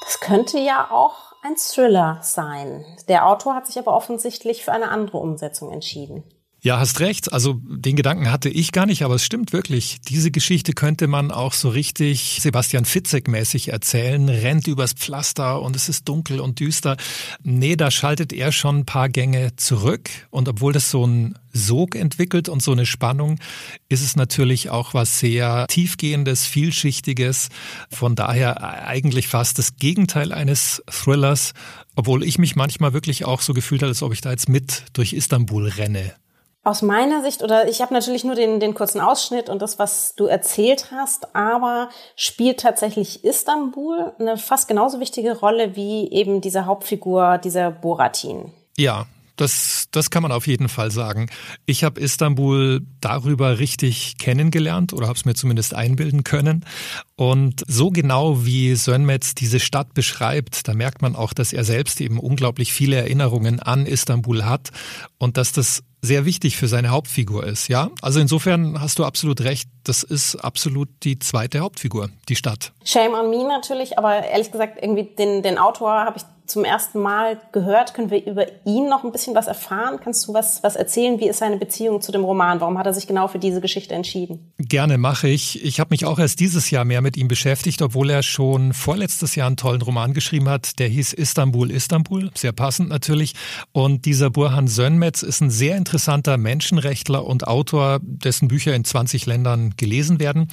Das 0.05 0.21
könnte 0.21 0.59
ja 0.59 0.91
auch 0.91 1.15
ein 1.43 1.57
Thriller 1.57 2.19
sein. 2.23 2.85
Der 3.09 3.27
Autor 3.27 3.55
hat 3.55 3.67
sich 3.67 3.79
aber 3.79 3.95
offensichtlich 3.95 4.65
für 4.65 4.73
eine 4.73 4.91
andere 4.91 5.19
Umsetzung 5.19 5.73
entschieden. 5.73 6.23
Ja, 6.63 6.79
hast 6.79 7.01
recht. 7.01 7.33
Also 7.33 7.55
den 7.65 7.97
Gedanken 7.97 8.31
hatte 8.31 8.51
ich 8.51 8.71
gar 8.73 8.85
nicht, 8.85 9.03
aber 9.03 9.15
es 9.15 9.25
stimmt 9.25 9.55
wirklich. 9.55 9.99
Diese 10.03 10.31
Geschichte 10.31 10.75
könnte 10.75 11.07
man 11.07 11.31
auch 11.31 11.55
so 11.55 11.71
richtig 11.71 12.39
Sebastian 12.43 12.85
Fitzek-mäßig 12.85 13.71
erzählen, 13.71 14.29
rennt 14.29 14.67
übers 14.67 14.93
Pflaster 14.93 15.63
und 15.63 15.75
es 15.75 15.89
ist 15.89 16.07
dunkel 16.07 16.39
und 16.39 16.61
düster. 16.61 16.99
Nee, 17.43 17.77
da 17.77 17.91
schaltet 17.91 18.35
er 18.35 18.53
schon 18.53 18.81
ein 18.81 18.85
paar 18.85 19.09
Gänge 19.09 19.57
zurück. 19.57 20.11
Und 20.29 20.51
obwohl 20.51 20.75
das 20.75 20.91
so 20.91 21.07
ein 21.07 21.39
Sog 21.55 21.95
entwickelt 21.95 22.51
und 22.51 22.63
so 22.63 22.73
eine 22.73 22.85
Spannung, 22.85 23.39
ist 23.89 24.03
es 24.03 24.15
natürlich 24.15 24.69
auch 24.69 24.93
was 24.93 25.19
sehr 25.19 25.67
tiefgehendes, 25.67 26.45
vielschichtiges. 26.45 27.49
Von 27.89 28.17
daher 28.17 28.87
eigentlich 28.87 29.29
fast 29.29 29.59
das 29.59 29.77
Gegenteil 29.77 30.31
eines 30.31 30.83
Thrillers, 30.91 31.55
obwohl 31.97 32.23
ich 32.23 32.37
mich 32.37 32.55
manchmal 32.55 32.93
wirklich 32.93 33.25
auch 33.25 33.41
so 33.41 33.55
gefühlt 33.55 33.81
habe, 33.81 33.89
als 33.89 34.03
ob 34.03 34.13
ich 34.13 34.21
da 34.21 34.31
jetzt 34.31 34.51
mit 34.51 34.85
durch 34.93 35.15
Istanbul 35.15 35.67
renne. 35.67 36.13
Aus 36.63 36.83
meiner 36.83 37.23
Sicht, 37.23 37.43
oder 37.43 37.69
ich 37.69 37.81
habe 37.81 37.95
natürlich 37.95 38.23
nur 38.23 38.35
den, 38.35 38.61
den 38.61 38.75
kurzen 38.75 39.01
Ausschnitt 39.01 39.49
und 39.49 39.63
das, 39.63 39.79
was 39.79 40.15
du 40.15 40.27
erzählt 40.27 40.91
hast, 40.91 41.35
aber 41.35 41.89
spielt 42.17 42.61
tatsächlich 42.61 43.25
Istanbul 43.25 44.13
eine 44.19 44.37
fast 44.37 44.69
genauso 44.69 45.01
wichtige 45.01 45.39
Rolle 45.39 45.75
wie 45.75 46.11
eben 46.11 46.43
diese 46.43 46.67
Hauptfigur, 46.67 47.39
dieser 47.39 47.71
Boratin. 47.71 48.53
Ja, 48.77 49.07
das, 49.41 49.87
das 49.91 50.11
kann 50.11 50.23
man 50.23 50.33
auf 50.33 50.47
jeden 50.47 50.69
Fall 50.69 50.91
sagen. 50.91 51.31
Ich 51.65 51.83
habe 51.83 51.99
Istanbul 51.99 52.83
darüber 53.01 53.59
richtig 53.59 54.19
kennengelernt 54.19 54.93
oder 54.93 55.07
habe 55.07 55.17
es 55.17 55.25
mir 55.25 55.33
zumindest 55.35 55.75
einbilden 55.75 56.25
können. 56.25 56.67
Und 57.17 57.63
so 57.67 57.89
genau 57.89 58.45
wie 58.45 58.75
Sönmez 58.75 59.35
diese 59.35 59.59
Stadt 59.59 59.95
beschreibt, 59.95 60.69
da 60.69 60.75
merkt 60.75 61.01
man 61.01 61.17
auch, 61.17 61.33
dass 61.33 61.55
er 61.55 61.65
selbst 61.65 62.03
eben 62.03 62.19
unglaublich 62.19 62.75
viele 62.75 62.97
Erinnerungen 62.97 63.61
an 63.61 63.87
Istanbul 63.87 64.45
hat 64.45 64.73
und 65.17 65.39
dass 65.39 65.53
das 65.53 65.85
sehr 66.03 66.25
wichtig 66.25 66.57
für 66.57 66.69
seine 66.69 66.91
Hauptfigur 66.91 67.45
ist, 67.45 67.69
ja? 67.69 67.91
Also 68.03 68.21
insofern 68.21 68.81
hast 68.81 68.99
du 68.99 69.05
absolut 69.05 69.43
recht, 69.43 69.69
das 69.85 70.03
ist 70.03 70.37
absolut 70.37 70.89
die 71.03 71.19
zweite 71.19 71.61
Hauptfigur, 71.61 72.11
die 72.29 72.37
Stadt. 72.37 72.73
Shame 72.85 73.15
on 73.15 73.31
me 73.31 73.47
natürlich, 73.47 73.99
aber 73.99 74.25
ehrlich 74.25 74.51
gesagt, 74.51 74.79
irgendwie 74.83 75.05
den, 75.05 75.43
den 75.43 75.59
Autor 75.59 75.91
habe 75.91 76.19
ich 76.19 76.25
zum 76.51 76.65
ersten 76.65 77.01
Mal 77.01 77.41
gehört. 77.53 77.95
Können 77.95 78.11
wir 78.11 78.27
über 78.27 78.47
ihn 78.65 78.89
noch 78.89 79.05
ein 79.05 79.13
bisschen 79.13 79.35
was 79.35 79.47
erfahren? 79.47 79.99
Kannst 80.03 80.27
du 80.29 80.35
was, 80.35 80.63
was 80.63 80.77
erzählen? 80.77 81.19
Wie 81.21 81.29
ist 81.29 81.39
seine 81.39 81.57
Beziehung 81.57 82.03
zu 82.03 82.13
dem 82.13 82.25
Roman? 82.25 82.61
Warum 82.61 82.77
hat 82.79 82.87
er 82.87 82.95
sich 82.95 83.07
genau 83.07 83.29
für 83.29 83.39
diese 83.39 83.61
Geschichte 83.61 83.95
entschieden? 83.95 84.53
Gerne 84.59 84.99
mache 84.99 85.29
ich. 85.29 85.65
Ich 85.65 85.81
habe 85.81 85.89
mich 85.91 86.05
auch 86.05 86.19
erst 86.19 86.41
dieses 86.41 86.71
Jahr 86.71 86.85
mehr 86.85 87.01
mit 87.01 87.17
ihm 87.17 87.29
beschäftigt, 87.29 87.81
obwohl 87.83 88.11
er 88.11 88.23
schon 88.23 88.73
vorletztes 88.73 89.35
Jahr 89.35 89.47
einen 89.47 89.57
tollen 89.57 89.83
Roman 89.83 90.13
geschrieben 90.13 90.49
hat. 90.49 90.79
Der 90.79 90.89
hieß 90.89 91.13
Istanbul, 91.13 91.71
Istanbul. 91.71 92.31
Sehr 92.35 92.53
passend 92.53 92.89
natürlich. 92.89 93.35
Und 93.73 94.05
dieser 94.05 94.31
Burhan 94.31 94.69
Sönmetz 94.69 95.23
ist 95.23 95.41
ein 95.41 95.51
sehr 95.51 95.77
interessanter 95.77 96.37
Menschenrechtler 96.37 97.25
und 97.25 97.47
Autor, 97.47 98.01
dessen 98.03 98.49
Bücher 98.49 98.75
in 98.75 98.85
20 98.85 99.27
Ländern 99.27 99.75
gelesen 99.77 100.21
werden. 100.21 100.49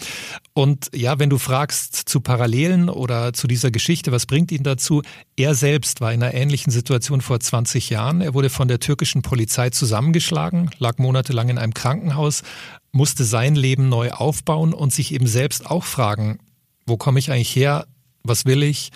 Und 0.58 0.90
ja, 0.96 1.20
wenn 1.20 1.30
du 1.30 1.38
fragst 1.38 2.10
zu 2.10 2.20
Parallelen 2.20 2.90
oder 2.90 3.32
zu 3.32 3.46
dieser 3.46 3.70
Geschichte, 3.70 4.12
was 4.12 4.26
bringt 4.26 4.52
ihn 4.52 4.64
dazu? 4.64 5.04
Er 5.36 5.54
selbst 5.54 6.02
war 6.02 6.12
in 6.12 6.24
einer 6.24 6.34
ähnlichen 6.34 6.72
Situation 6.72 7.22
vor 7.22 7.40
20 7.40 7.92
Jahren. 7.92 8.22
Er 8.22 8.34
wurde 8.34 8.50
von 8.50 8.68
der 8.68 8.80
türkischen 8.80 9.22
Polizei 9.22 9.70
zusammengeschlagen, 9.70 10.72
lag 10.80 10.98
monatelang 10.98 11.50
in 11.50 11.60
einem 11.60 11.76
Krankenhaus, 11.76 12.42
musste 12.92 13.24
sein 13.24 13.54
Leben 13.56 13.88
neu 13.88 14.10
aufbauen 14.10 14.74
und 14.74 14.92
sich 14.92 15.14
eben 15.14 15.28
selbst 15.28 15.70
auch 15.70 15.84
fragen, 15.84 16.40
wo 16.88 16.98
komme 16.98 17.20
ich 17.20 17.32
eigentlich 17.32 17.56
her? 17.56 17.86
Was 18.28 18.46
will 18.46 18.64
ich? 18.64 18.92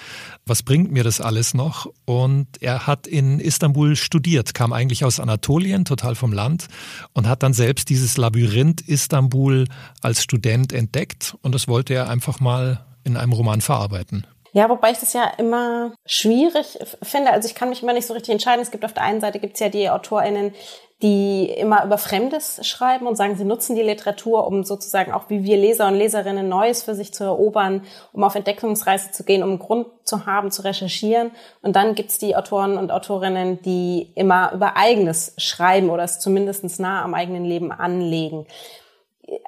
Was 0.46 0.64
bringt 0.64 0.92
mir 0.92 1.04
das 1.04 1.22
alles 1.22 1.54
noch? 1.54 1.88
Und 2.06 2.48
er 2.62 2.88
hat 2.88 3.08
in 3.08 3.40
Istanbul 3.40 3.96
studiert, 3.96 4.54
kam 4.54 4.74
eigentlich 4.74 5.06
aus 5.06 5.20
Anatolien, 5.20 5.86
total 5.86 6.16
vom 6.16 6.34
Land, 6.34 6.68
und 7.14 7.28
hat 7.28 7.44
dann 7.44 7.54
selbst 7.54 7.90
dieses 7.90 8.18
Labyrinth 8.18 8.82
Istanbul 8.82 9.68
als 10.02 10.24
Student 10.24 10.74
entdeckt. 10.74 11.36
Und 11.42 11.56
das 11.56 11.68
wollte 11.68 11.94
er 11.94 12.10
einfach 12.10 12.40
mal 12.40 12.86
in 13.04 13.18
einem 13.18 13.34
Roman 13.34 13.62
verarbeiten. 13.62 14.28
Ja, 14.54 14.70
wobei 14.70 14.92
ich 14.92 14.98
das 14.98 15.14
ja 15.14 15.26
immer 15.38 15.94
schwierig 16.06 16.78
finde. 17.02 17.32
Also 17.32 17.48
ich 17.48 17.56
kann 17.56 17.70
mich 17.70 17.82
immer 17.82 17.94
nicht 17.94 18.08
so 18.08 18.14
richtig 18.14 18.34
entscheiden. 18.34 18.62
Es 18.62 18.72
gibt 18.72 18.84
auf 18.84 18.94
der 18.94 19.04
einen 19.04 19.22
Seite 19.22 19.40
gibt's 19.40 19.62
ja 19.62 19.70
die 19.70 19.90
AutorInnen, 19.90 20.54
die 21.02 21.46
immer 21.46 21.84
über 21.84 21.98
Fremdes 21.98 22.66
schreiben 22.66 23.08
und 23.08 23.16
sagen, 23.16 23.36
sie 23.36 23.44
nutzen 23.44 23.76
die 23.76 23.82
Literatur, 23.82 24.46
um 24.46 24.64
sozusagen 24.64 25.12
auch 25.12 25.30
wie 25.30 25.44
wir 25.44 25.58
Leser 25.58 25.88
und 25.88 25.96
Leserinnen 25.96 26.48
Neues 26.48 26.84
für 26.84 26.94
sich 26.94 27.14
zu 27.14 27.24
erobern, 27.24 27.84
um 28.14 28.24
auf 28.24 28.36
Entdeckungsreise 28.36 29.12
zu 29.12 29.24
gehen, 29.24 29.42
um 29.42 29.50
einen 29.50 29.60
Grund 29.60 29.88
zu 30.04 30.26
haben, 30.26 30.52
zu 30.52 30.64
recherchieren. 30.64 31.32
Und 31.62 31.76
dann 31.76 31.96
gibt's 31.96 32.18
die 32.18 32.36
Autoren 32.36 32.78
und 32.78 32.92
Autorinnen, 32.92 33.62
die 33.64 34.12
immer 34.16 34.52
über 34.54 34.78
Eigenes 34.78 35.34
schreiben 35.38 35.90
oder 35.90 36.04
es 36.04 36.20
zumindest 36.20 36.80
nah 36.80 37.04
am 37.04 37.14
eigenen 37.14 37.46
Leben 37.46 37.72
anlegen 37.72 38.46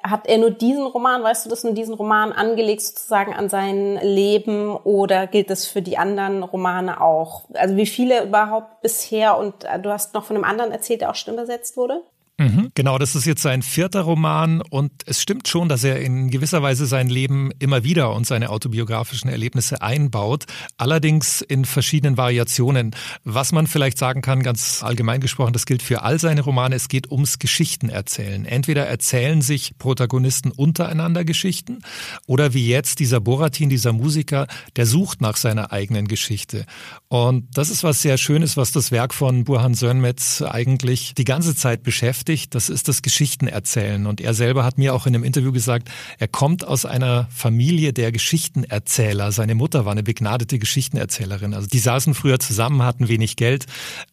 hat 0.02 0.26
er 0.26 0.38
nur 0.38 0.50
diesen 0.50 0.86
Roman, 0.86 1.22
weißt 1.22 1.46
du 1.46 1.50
das, 1.50 1.64
nur 1.64 1.74
diesen 1.74 1.94
Roman 1.94 2.32
angelegt 2.32 2.82
sozusagen 2.82 3.34
an 3.34 3.48
sein 3.48 3.98
Leben 4.02 4.76
oder 4.76 5.26
gilt 5.26 5.50
das 5.50 5.66
für 5.66 5.82
die 5.82 5.98
anderen 5.98 6.42
Romane 6.42 7.00
auch? 7.00 7.42
Also 7.54 7.76
wie 7.76 7.86
viele 7.86 8.24
überhaupt 8.24 8.80
bisher 8.82 9.36
und 9.36 9.64
äh, 9.64 9.78
du 9.78 9.90
hast 9.90 10.14
noch 10.14 10.24
von 10.24 10.36
einem 10.36 10.44
anderen 10.44 10.72
erzählt, 10.72 11.02
der 11.02 11.10
auch 11.10 11.14
schon 11.14 11.34
übersetzt 11.34 11.76
wurde? 11.76 12.02
Mhm, 12.36 12.72
genau, 12.74 12.98
das 12.98 13.14
ist 13.14 13.26
jetzt 13.26 13.42
sein 13.42 13.62
vierter 13.62 14.00
Roman 14.00 14.60
und 14.60 14.90
es 15.06 15.22
stimmt 15.22 15.46
schon, 15.46 15.68
dass 15.68 15.84
er 15.84 16.00
in 16.00 16.30
gewisser 16.30 16.62
Weise 16.62 16.84
sein 16.86 17.08
Leben 17.08 17.52
immer 17.60 17.84
wieder 17.84 18.12
und 18.12 18.26
seine 18.26 18.50
autobiografischen 18.50 19.30
Erlebnisse 19.30 19.82
einbaut, 19.82 20.46
allerdings 20.76 21.42
in 21.42 21.64
verschiedenen 21.64 22.16
Variationen. 22.16 22.96
Was 23.22 23.52
man 23.52 23.68
vielleicht 23.68 23.98
sagen 23.98 24.20
kann, 24.20 24.42
ganz 24.42 24.82
allgemein 24.82 25.20
gesprochen, 25.20 25.52
das 25.52 25.64
gilt 25.64 25.80
für 25.80 26.02
all 26.02 26.18
seine 26.18 26.40
Romane, 26.40 26.74
es 26.74 26.88
geht 26.88 27.08
ums 27.08 27.38
Geschichtenerzählen. 27.38 28.46
Entweder 28.46 28.84
erzählen 28.84 29.40
sich 29.40 29.78
Protagonisten 29.78 30.50
untereinander 30.50 31.24
Geschichten 31.24 31.82
oder 32.26 32.52
wie 32.52 32.66
jetzt 32.66 32.98
dieser 32.98 33.20
Boratin, 33.20 33.68
dieser 33.68 33.92
Musiker, 33.92 34.48
der 34.74 34.86
sucht 34.86 35.20
nach 35.20 35.36
seiner 35.36 35.70
eigenen 35.70 36.08
Geschichte. 36.08 36.66
Und 37.06 37.46
das 37.56 37.70
ist 37.70 37.84
was 37.84 38.02
sehr 38.02 38.18
Schönes, 38.18 38.56
was 38.56 38.72
das 38.72 38.90
Werk 38.90 39.14
von 39.14 39.44
Burhan 39.44 39.74
Sönmetz 39.74 40.42
eigentlich 40.42 41.14
die 41.14 41.24
ganze 41.24 41.54
Zeit 41.54 41.84
beschäftigt 41.84 42.23
beschäftigt, 42.24 42.54
das 42.54 42.68
ist 42.68 42.88
das 42.88 43.02
Geschichtenerzählen. 43.02 44.06
Und 44.06 44.20
er 44.20 44.34
selber 44.34 44.64
hat 44.64 44.78
mir 44.78 44.94
auch 44.94 45.06
in 45.06 45.14
einem 45.14 45.24
Interview 45.24 45.52
gesagt, 45.52 45.88
er 46.18 46.28
kommt 46.28 46.66
aus 46.66 46.84
einer 46.84 47.28
Familie 47.30 47.92
der 47.92 48.12
Geschichtenerzähler. 48.12 49.32
Seine 49.32 49.54
Mutter 49.54 49.84
war 49.84 49.92
eine 49.92 50.02
begnadete 50.02 50.58
Geschichtenerzählerin. 50.58 51.54
Also 51.54 51.68
die 51.68 51.78
saßen 51.78 52.14
früher 52.14 52.38
zusammen, 52.38 52.82
hatten 52.82 53.08
wenig 53.08 53.36
Geld, 53.36 53.66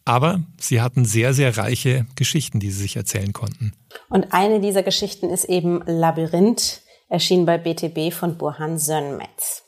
aber 0.04 0.42
sie 0.58 0.80
hatten 0.80 1.04
sehr, 1.04 1.34
sehr 1.34 1.56
reiche 1.56 2.06
Geschichten, 2.16 2.60
die 2.60 2.70
sie 2.70 2.82
sich 2.82 2.96
erzählen 2.96 3.32
konnten. 3.32 3.72
Und 4.08 4.32
eine 4.32 4.60
dieser 4.60 4.82
Geschichten 4.82 5.30
ist 5.30 5.44
eben 5.44 5.82
Labyrinth, 5.86 6.82
erschienen 7.08 7.46
bei 7.46 7.58
BTB 7.58 8.12
von 8.12 8.38
Burhan 8.38 8.78
Sönmetz. 8.78 9.64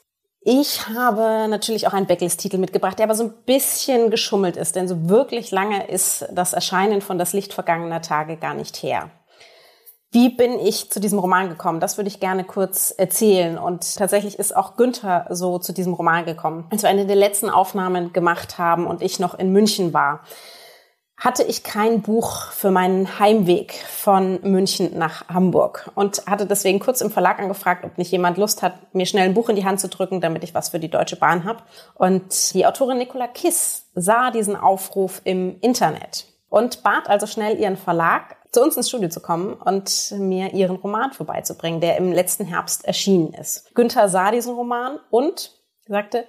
Ich 0.46 0.88
habe 0.88 1.48
natürlich 1.48 1.86
auch 1.86 1.94
einen 1.94 2.06
Backlist-Titel 2.06 2.58
mitgebracht, 2.58 2.98
der 2.98 3.04
aber 3.04 3.14
so 3.14 3.24
ein 3.24 3.32
bisschen 3.46 4.10
geschummelt 4.10 4.58
ist, 4.58 4.76
denn 4.76 4.86
so 4.86 5.08
wirklich 5.08 5.50
lange 5.50 5.86
ist 5.86 6.26
das 6.30 6.52
Erscheinen 6.52 7.00
von 7.00 7.16
Das 7.16 7.32
Licht 7.32 7.54
vergangener 7.54 8.02
Tage 8.02 8.36
gar 8.36 8.52
nicht 8.52 8.76
her. 8.82 9.10
Wie 10.12 10.28
bin 10.28 10.58
ich 10.58 10.90
zu 10.90 11.00
diesem 11.00 11.18
Roman 11.18 11.48
gekommen? 11.48 11.80
Das 11.80 11.96
würde 11.96 12.08
ich 12.08 12.20
gerne 12.20 12.44
kurz 12.44 12.94
erzählen. 12.96 13.56
Und 13.56 13.96
tatsächlich 13.96 14.38
ist 14.38 14.54
auch 14.54 14.76
Günther 14.76 15.26
so 15.30 15.58
zu 15.58 15.72
diesem 15.72 15.94
Roman 15.94 16.26
gekommen. 16.26 16.66
Als 16.70 16.82
wir 16.82 16.90
eine 16.90 17.06
der 17.06 17.16
letzten 17.16 17.48
Aufnahmen 17.48 18.12
gemacht 18.12 18.58
haben 18.58 18.86
und 18.86 19.00
ich 19.00 19.18
noch 19.18 19.38
in 19.38 19.50
München 19.50 19.94
war, 19.94 20.20
hatte 21.16 21.42
ich 21.44 21.62
kein 21.62 22.02
Buch 22.02 22.50
für 22.50 22.70
meinen 22.70 23.18
Heimweg 23.18 23.72
von 23.72 24.40
München 24.42 24.98
nach 24.98 25.28
Hamburg 25.28 25.90
und 25.94 26.26
hatte 26.26 26.46
deswegen 26.46 26.80
kurz 26.80 27.00
im 27.00 27.10
Verlag 27.10 27.38
angefragt, 27.38 27.84
ob 27.84 27.98
nicht 27.98 28.10
jemand 28.10 28.36
Lust 28.36 28.62
hat, 28.62 28.94
mir 28.94 29.06
schnell 29.06 29.24
ein 29.24 29.34
Buch 29.34 29.48
in 29.48 29.56
die 29.56 29.64
Hand 29.64 29.80
zu 29.80 29.88
drücken, 29.88 30.20
damit 30.20 30.42
ich 30.42 30.54
was 30.54 30.70
für 30.70 30.80
die 30.80 30.90
Deutsche 30.90 31.16
Bahn 31.16 31.44
habe. 31.44 31.62
Und 31.94 32.52
die 32.54 32.66
Autorin 32.66 32.98
Nicola 32.98 33.28
Kiss 33.28 33.86
sah 33.94 34.30
diesen 34.30 34.56
Aufruf 34.56 35.20
im 35.24 35.56
Internet 35.60 36.26
und 36.48 36.82
bat 36.82 37.08
also 37.08 37.26
schnell 37.26 37.58
ihren 37.58 37.76
Verlag, 37.76 38.36
zu 38.52 38.62
uns 38.62 38.76
ins 38.76 38.88
Studio 38.88 39.08
zu 39.08 39.20
kommen 39.20 39.54
und 39.54 40.12
mir 40.16 40.52
ihren 40.52 40.76
Roman 40.76 41.12
vorbeizubringen, 41.12 41.80
der 41.80 41.96
im 41.96 42.12
letzten 42.12 42.44
Herbst 42.44 42.84
erschienen 42.84 43.34
ist. 43.34 43.74
Günther 43.74 44.08
sah 44.08 44.30
diesen 44.30 44.54
Roman 44.54 45.00
und 45.10 45.50
sagte, 45.88 46.24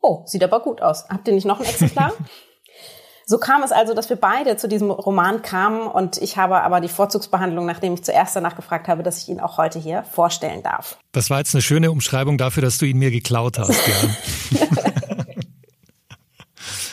oh, 0.00 0.22
sieht 0.26 0.44
aber 0.44 0.60
gut 0.60 0.80
aus. 0.82 1.08
Habt 1.08 1.26
ihr 1.26 1.34
nicht 1.34 1.46
noch 1.46 1.58
ein 1.60 1.66
Exemplar? 1.66 2.12
So 3.26 3.38
kam 3.38 3.62
es 3.62 3.72
also, 3.72 3.94
dass 3.94 4.10
wir 4.10 4.16
beide 4.16 4.56
zu 4.56 4.68
diesem 4.68 4.90
Roman 4.90 5.40
kamen 5.40 5.86
und 5.86 6.18
ich 6.18 6.36
habe 6.36 6.60
aber 6.60 6.80
die 6.80 6.88
Vorzugsbehandlung, 6.88 7.64
nachdem 7.64 7.94
ich 7.94 8.04
zuerst 8.04 8.36
danach 8.36 8.54
gefragt 8.54 8.86
habe, 8.86 9.02
dass 9.02 9.22
ich 9.22 9.28
ihn 9.28 9.40
auch 9.40 9.56
heute 9.56 9.78
hier 9.78 10.02
vorstellen 10.02 10.62
darf. 10.62 10.98
Das 11.12 11.30
war 11.30 11.38
jetzt 11.38 11.54
eine 11.54 11.62
schöne 11.62 11.90
Umschreibung 11.90 12.36
dafür, 12.36 12.62
dass 12.62 12.76
du 12.76 12.84
ihn 12.84 12.98
mir 12.98 13.10
geklaut 13.10 13.58
hast, 13.58 13.80
ja. 13.88 13.94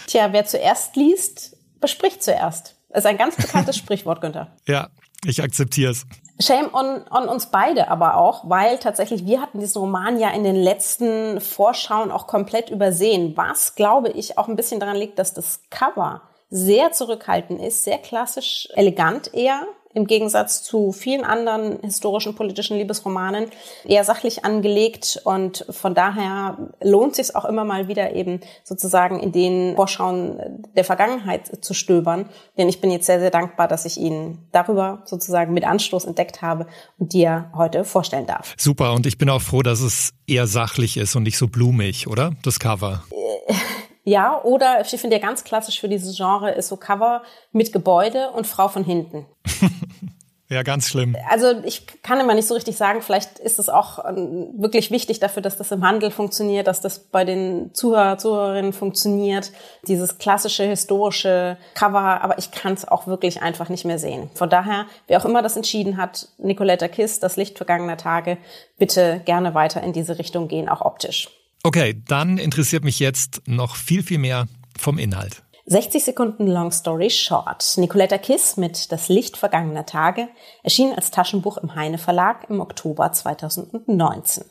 Tja, 0.08 0.30
wer 0.32 0.46
zuerst 0.46 0.96
liest, 0.96 1.58
bespricht 1.80 2.24
zuerst. 2.24 2.76
Das 2.90 3.00
ist 3.00 3.06
ein 3.06 3.18
ganz 3.18 3.36
bekanntes 3.36 3.78
Sprichwort, 3.78 4.22
Günther. 4.22 4.56
Ja, 4.68 4.90
ich 5.26 5.42
akzeptiere 5.42 5.92
es. 5.92 6.06
Shame 6.42 6.74
on, 6.74 7.04
on 7.10 7.28
uns 7.28 7.48
beide 7.48 7.90
aber 7.90 8.18
auch, 8.18 8.50
weil 8.50 8.78
tatsächlich 8.78 9.26
wir 9.26 9.42
hatten 9.42 9.60
diesen 9.60 9.80
Roman 9.80 10.20
ja 10.20 10.30
in 10.30 10.44
den 10.44 10.56
letzten 10.56 11.40
Vorschauen 11.42 12.12
auch 12.12 12.28
komplett 12.28 12.70
übersehen. 12.70 13.36
Was, 13.36 13.76
glaube 13.76 14.10
ich, 14.10 14.38
auch 14.38 14.48
ein 14.48 14.56
bisschen 14.56 14.80
daran 14.80 14.98
liegt, 14.98 15.20
dass 15.20 15.34
das 15.34 15.62
Cover 15.70 16.22
sehr 16.50 16.92
zurückhaltend 16.92 17.62
ist, 17.62 17.84
sehr 17.84 17.98
klassisch, 17.98 18.68
elegant 18.76 19.34
eher 19.34 19.66
im 19.94 20.08
Gegensatz 20.08 20.64
zu 20.64 20.92
vielen 20.92 21.24
anderen 21.24 21.80
historischen 21.82 22.36
politischen 22.36 22.78
Liebesromanen 22.78 23.48
eher 23.86 24.04
sachlich 24.04 24.46
angelegt 24.46 25.22
und 25.24 25.66
von 25.70 25.94
daher 25.94 26.58
lohnt 26.82 27.16
sich 27.16 27.36
auch 27.36 27.46
immer 27.46 27.64
mal 27.64 27.88
wieder 27.88 28.14
eben 28.16 28.42
sozusagen 28.64 29.20
in 29.20 29.32
den 29.32 29.76
Vorschauen 29.76 30.64
der 30.76 30.84
Vergangenheit 30.84 31.64
zu 31.64 31.74
stöbern, 31.74 32.30
denn 32.58 32.70
ich 32.70 32.82
bin 32.82 32.92
jetzt 32.92 33.06
sehr 33.06 33.20
sehr 33.20 33.32
dankbar, 33.32 33.68
dass 33.68 33.86
ich 33.86 33.98
ihn 33.98 34.40
darüber 34.52 35.02
sozusagen 35.06 35.54
mit 35.54 35.66
Anstoß 35.66 36.06
entdeckt 36.06 36.42
habe 36.42 36.68
und 36.98 37.14
dir 37.14 37.52
heute 37.56 37.84
vorstellen 37.84 38.28
darf. 38.28 38.54
Super 38.58 38.94
und 38.94 39.06
ich 39.06 39.18
bin 39.18 39.30
auch 39.30 39.42
froh, 39.42 39.62
dass 39.62 39.82
es 39.82 40.12
eher 40.28 40.48
sachlich 40.48 40.98
ist 40.98 41.16
und 41.16 41.24
nicht 41.24 41.38
so 41.38 41.48
blumig, 41.48 42.08
oder? 42.08 42.32
Das 42.44 42.60
Cover. 42.60 43.04
Ja, 44.04 44.42
oder 44.42 44.82
ich 44.82 44.90
finde 45.00 45.18
ja 45.18 45.22
ganz 45.22 45.44
klassisch 45.44 45.80
für 45.80 45.90
dieses 45.90 46.18
Genre 46.18 46.52
ist 46.52 46.70
so 46.70 46.78
Cover 46.78 47.22
mit 47.52 47.72
Gebäude 47.72 48.32
und 48.32 48.48
Frau 48.48 48.68
von 48.68 48.84
hinten. 48.84 49.28
ja, 50.50 50.64
ganz 50.64 50.88
schlimm. 50.88 51.16
Also 51.30 51.62
ich 51.64 51.86
kann 52.02 52.20
immer 52.20 52.34
nicht 52.34 52.48
so 52.48 52.56
richtig 52.56 52.78
sagen, 52.78 53.04
vielleicht 53.04 53.38
ist 53.38 53.60
es 53.60 53.70
auch 53.70 54.04
ähm, 54.04 54.56
wirklich 54.58 54.90
wichtig 54.90 55.20
dafür, 55.20 55.44
dass 55.44 55.56
das 55.56 55.72
im 55.72 55.86
Handel 55.86 56.10
funktioniert, 56.10 56.66
dass 56.66 56.82
das 56.82 56.98
bei 56.98 57.26
den 57.26 57.76
Zuhörer, 57.76 58.18
Zuhörerinnen 58.18 58.74
funktioniert, 58.74 59.52
dieses 59.88 60.18
klassische 60.18 60.64
historische 60.64 61.58
Cover, 61.76 62.24
aber 62.24 62.40
ich 62.40 62.50
kann 62.50 62.74
es 62.74 62.88
auch 62.88 63.06
wirklich 63.06 63.44
einfach 63.44 63.70
nicht 63.70 63.86
mehr 63.86 64.00
sehen. 64.00 64.32
Von 64.34 64.50
daher, 64.50 64.88
wer 65.06 65.22
auch 65.22 65.26
immer 65.26 65.44
das 65.44 65.58
entschieden 65.58 65.98
hat, 65.98 66.28
Nicoletta 66.40 66.88
Kiss, 66.88 67.20
das 67.20 67.38
Licht 67.38 67.58
vergangener 67.58 67.98
Tage, 67.98 68.40
bitte 68.80 69.22
gerne 69.26 69.54
weiter 69.54 69.84
in 69.84 69.94
diese 69.94 70.18
Richtung 70.18 70.48
gehen, 70.48 70.70
auch 70.70 70.82
optisch. 70.82 71.30
Okay, 71.64 72.02
dann 72.08 72.40
interessiert 72.40 72.84
mich 72.84 73.00
jetzt 73.00 73.44
noch 73.46 73.76
viel, 73.76 74.02
viel 74.02 74.18
mehr 74.18 74.48
vom 74.78 74.98
Inhalt. 74.98 75.44
60 75.68 76.04
Sekunden 76.04 76.48
Long 76.48 76.72
Story 76.72 77.12
Short. 77.12 77.78
Nicoletta 77.78 78.18
Kiss 78.18 78.58
mit 78.58 78.92
Das 78.92 79.10
Licht 79.10 79.38
vergangener 79.38 79.86
Tage 79.86 80.28
erschien 80.64 80.92
als 80.92 81.12
Taschenbuch 81.12 81.58
im 81.58 81.76
Heine 81.76 82.00
Verlag 82.00 82.50
im 82.50 82.62
Oktober 82.62 83.12
2019. 83.12 84.44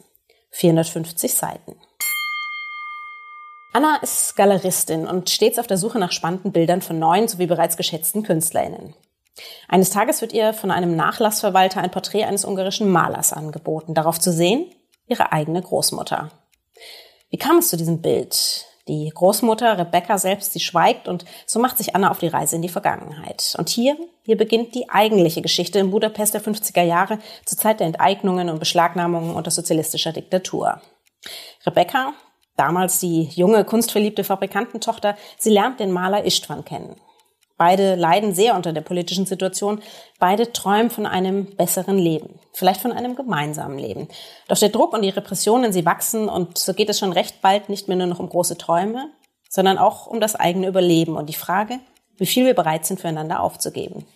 450 0.51 1.35
Seiten. 1.35 1.75
Anna 3.73 3.97
ist 4.03 4.37
Galeristin 4.37 5.09
und 5.09 5.31
stets 5.31 5.59
auf 5.59 5.67
der 5.67 5.79
Suche 5.79 5.99
nach 5.99 6.13
spannenden 6.13 6.53
Bildern 6.53 6.81
von 6.81 6.99
neuen 6.99 7.27
sowie 7.27 7.47
bereits 7.47 7.77
geschätzten 7.77 8.23
KünstlerInnen. 8.23 8.95
Eines 9.69 9.91
Tages 9.91 10.21
wird 10.21 10.33
ihr 10.33 10.53
von 10.53 10.71
einem 10.71 10.95
Nachlassverwalter 10.95 11.81
ein 11.81 11.91
Porträt 11.91 12.25
eines 12.25 12.45
ungarischen 12.45 12.89
Malers 12.89 13.33
angeboten. 13.33 13.95
Darauf 13.95 14.21
zu 14.21 14.33
sehen, 14.33 14.67
ihre 15.07 15.33
eigene 15.33 15.61
Großmutter. 15.61 16.31
Wie 17.31 17.39
kam 17.39 17.59
es 17.59 17.69
zu 17.69 17.77
diesem 17.77 18.03
Bild? 18.03 18.67
Die 18.89 19.09
Großmutter 19.15 19.79
Rebecca 19.79 20.19
selbst, 20.19 20.53
sie 20.53 20.59
schweigt 20.59 21.07
und 21.07 21.25
so 21.47 21.61
macht 21.61 21.79
sich 21.79 21.95
Anna 21.95 22.11
auf 22.11 22.19
die 22.19 22.27
Reise 22.27 22.57
in 22.57 22.63
die 22.63 22.69
Vergangenheit. 22.69 23.55
Und 23.57 23.69
hier, 23.69 23.97
hier 24.25 24.37
beginnt 24.37 24.75
die 24.75 24.91
eigentliche 24.91 25.43
Geschichte 25.43 25.79
in 25.79 25.93
Budapest 25.93 26.35
der 26.35 26.43
50er 26.43 26.83
Jahre 26.83 27.21
zur 27.45 27.57
Zeit 27.57 27.79
der 27.79 27.87
Enteignungen 27.87 28.49
und 28.49 28.59
Beschlagnahmungen 28.59 29.37
unter 29.37 29.53
sozialistischer 29.53 30.13
Diktatur. 30.13 30.81
Rebecca, 31.65 32.15
damals 32.57 32.99
die 32.99 33.25
junge, 33.25 33.65
kunstverliebte 33.65 34.25
Fabrikantentochter, 34.25 35.17
sie 35.39 35.51
lernt 35.51 35.79
den 35.79 35.93
Maler 35.93 36.25
Istvan 36.25 36.65
kennen. 36.65 36.97
Beide 37.61 37.95
leiden 37.95 38.35
sehr 38.35 38.57
unter 38.57 38.73
der 38.73 38.81
politischen 38.81 39.27
Situation. 39.27 39.83
Beide 40.19 40.51
träumen 40.51 40.89
von 40.89 41.05
einem 41.05 41.45
besseren 41.57 41.99
Leben. 41.99 42.41
Vielleicht 42.55 42.81
von 42.81 42.91
einem 42.91 43.17
gemeinsamen 43.17 43.79
Leben. 43.79 44.09
Doch 44.49 44.57
der 44.57 44.71
Druck 44.71 44.95
und 44.95 45.03
die 45.03 45.11
Repressionen, 45.11 45.71
sie 45.71 45.85
wachsen 45.85 46.31
und 46.31 46.57
so 46.57 46.73
geht 46.73 46.89
es 46.89 46.99
schon 46.99 47.13
recht 47.13 47.43
bald 47.43 47.69
nicht 47.69 47.87
mehr 47.87 47.99
nur 47.99 48.07
noch 48.07 48.19
um 48.19 48.31
große 48.31 48.57
Träume, 48.57 49.11
sondern 49.51 49.77
auch 49.77 50.07
um 50.07 50.21
das 50.21 50.37
eigene 50.37 50.69
Überleben 50.69 51.19
und 51.19 51.29
die 51.29 51.35
Frage, 51.35 51.81
wie 52.17 52.25
viel 52.25 52.47
wir 52.47 52.55
bereit 52.55 52.87
sind, 52.87 52.99
füreinander 52.99 53.41
aufzugeben. 53.41 54.07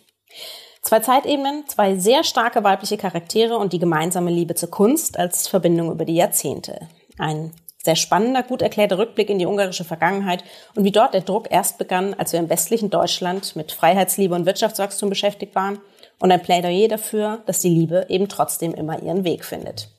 Zwei 0.81 1.01
Zeitebenen, 1.01 1.67
zwei 1.67 1.97
sehr 1.97 2.23
starke 2.23 2.63
weibliche 2.63 2.97
Charaktere 2.97 3.59
und 3.59 3.73
die 3.73 3.79
gemeinsame 3.79 4.31
Liebe 4.31 4.55
zur 4.55 4.71
Kunst 4.71 5.19
als 5.19 5.47
Verbindung 5.47 5.91
über 5.91 6.05
die 6.05 6.15
Jahrzehnte. 6.15 6.89
Ein 7.19 7.53
sehr 7.85 7.95
spannender, 7.95 8.43
gut 8.43 8.61
erklärter 8.61 8.97
Rückblick 8.97 9.29
in 9.29 9.39
die 9.39 9.45
ungarische 9.45 9.85
Vergangenheit 9.85 10.43
und 10.73 10.83
wie 10.83 10.91
dort 10.91 11.13
der 11.13 11.21
Druck 11.21 11.47
erst 11.51 11.77
begann, 11.77 12.13
als 12.15 12.33
wir 12.33 12.39
im 12.39 12.49
westlichen 12.49 12.89
Deutschland 12.89 13.55
mit 13.55 13.71
Freiheitsliebe 13.71 14.35
und 14.35 14.45
Wirtschaftswachstum 14.45 15.09
beschäftigt 15.09 15.55
waren 15.55 15.79
und 16.19 16.31
ein 16.31 16.41
Plädoyer 16.41 16.87
dafür, 16.87 17.43
dass 17.45 17.59
die 17.59 17.69
Liebe 17.69 18.07
eben 18.09 18.27
trotzdem 18.27 18.73
immer 18.73 19.01
ihren 19.01 19.23
Weg 19.23 19.45
findet. 19.45 19.89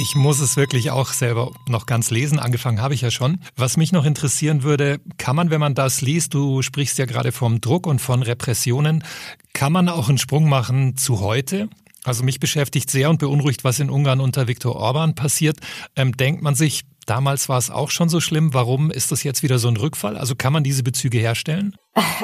Ich 0.00 0.14
muss 0.14 0.38
es 0.38 0.56
wirklich 0.56 0.92
auch 0.92 1.08
selber 1.08 1.50
noch 1.66 1.84
ganz 1.84 2.10
lesen. 2.10 2.38
Angefangen 2.38 2.80
habe 2.80 2.94
ich 2.94 3.00
ja 3.00 3.10
schon. 3.10 3.40
Was 3.56 3.76
mich 3.76 3.90
noch 3.90 4.04
interessieren 4.04 4.62
würde, 4.62 5.00
kann 5.18 5.34
man, 5.34 5.50
wenn 5.50 5.58
man 5.58 5.74
das 5.74 6.00
liest, 6.00 6.34
du 6.34 6.62
sprichst 6.62 6.98
ja 6.98 7.04
gerade 7.04 7.32
vom 7.32 7.60
Druck 7.60 7.84
und 7.84 7.98
von 7.98 8.22
Repressionen, 8.22 9.02
kann 9.54 9.72
man 9.72 9.88
auch 9.88 10.08
einen 10.08 10.18
Sprung 10.18 10.48
machen 10.48 10.96
zu 10.96 11.20
heute? 11.20 11.68
Also 12.08 12.24
mich 12.24 12.40
beschäftigt 12.40 12.90
sehr 12.90 13.10
und 13.10 13.18
beunruhigt, 13.18 13.64
was 13.64 13.80
in 13.80 13.90
Ungarn 13.90 14.20
unter 14.20 14.48
Viktor 14.48 14.74
Orban 14.74 15.14
passiert. 15.14 15.58
Ähm, 15.94 16.16
denkt 16.16 16.42
man 16.42 16.54
sich, 16.54 16.84
Damals 17.08 17.48
war 17.48 17.56
es 17.56 17.70
auch 17.70 17.88
schon 17.88 18.10
so 18.10 18.20
schlimm. 18.20 18.52
Warum 18.52 18.90
ist 18.90 19.10
das 19.12 19.22
jetzt 19.22 19.42
wieder 19.42 19.58
so 19.58 19.68
ein 19.68 19.78
Rückfall? 19.78 20.18
Also 20.18 20.34
kann 20.36 20.52
man 20.52 20.62
diese 20.62 20.82
Bezüge 20.82 21.16
herstellen? 21.16 21.74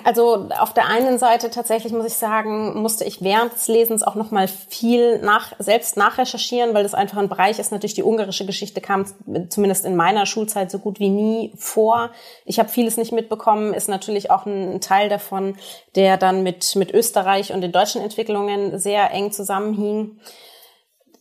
Also 0.05 0.51
auf 0.61 0.75
der 0.75 0.87
einen 0.87 1.19
Seite 1.19 1.51
tatsächlich 1.51 1.93
muss 1.93 2.05
ich 2.05 2.15
sagen, 2.15 2.81
musste 2.81 3.05
ich 3.05 3.23
während 3.23 3.55
des 3.55 3.67
Lesens 3.67 4.03
auch 4.03 4.15
noch 4.15 4.31
mal 4.31 4.47
viel 4.47 5.19
nach, 5.21 5.53
selbst 5.59 5.97
nachrecherchieren, 5.97 6.75
weil 6.75 6.83
das 6.83 6.93
einfach 6.93 7.17
ein 7.17 7.31
Bereich 7.31 7.59
ist. 7.59 7.73
Natürlich 7.73 7.95
die 7.95 8.03
ungarische 8.03 8.45
Geschichte 8.45 8.83
kam 8.83 9.07
zumindest 9.49 9.87
in 9.87 9.97
meiner 9.97 10.27
Schulzeit 10.27 10.71
so 10.71 10.79
gut 10.79 11.01
wie 11.01 11.09
nie 11.09 11.53
vor. 11.57 12.11
Ich 12.45 12.59
habe 12.59 12.69
vieles 12.69 12.99
nicht 12.99 13.13
mitbekommen. 13.13 13.73
Ist 13.73 13.89
natürlich 13.89 14.31
auch 14.31 14.45
ein 14.45 14.83
Teil 14.83 15.09
davon, 15.09 15.57
der 15.97 16.19
dann 16.19 16.43
mit 16.43 16.77
mit 16.77 16.93
Österreich 16.93 17.53
und 17.53 17.63
den 17.63 17.73
deutschen 17.73 18.03
Entwicklungen 18.03 18.79
sehr 18.79 19.11
eng 19.13 19.33
zusammenhing. 19.33 20.19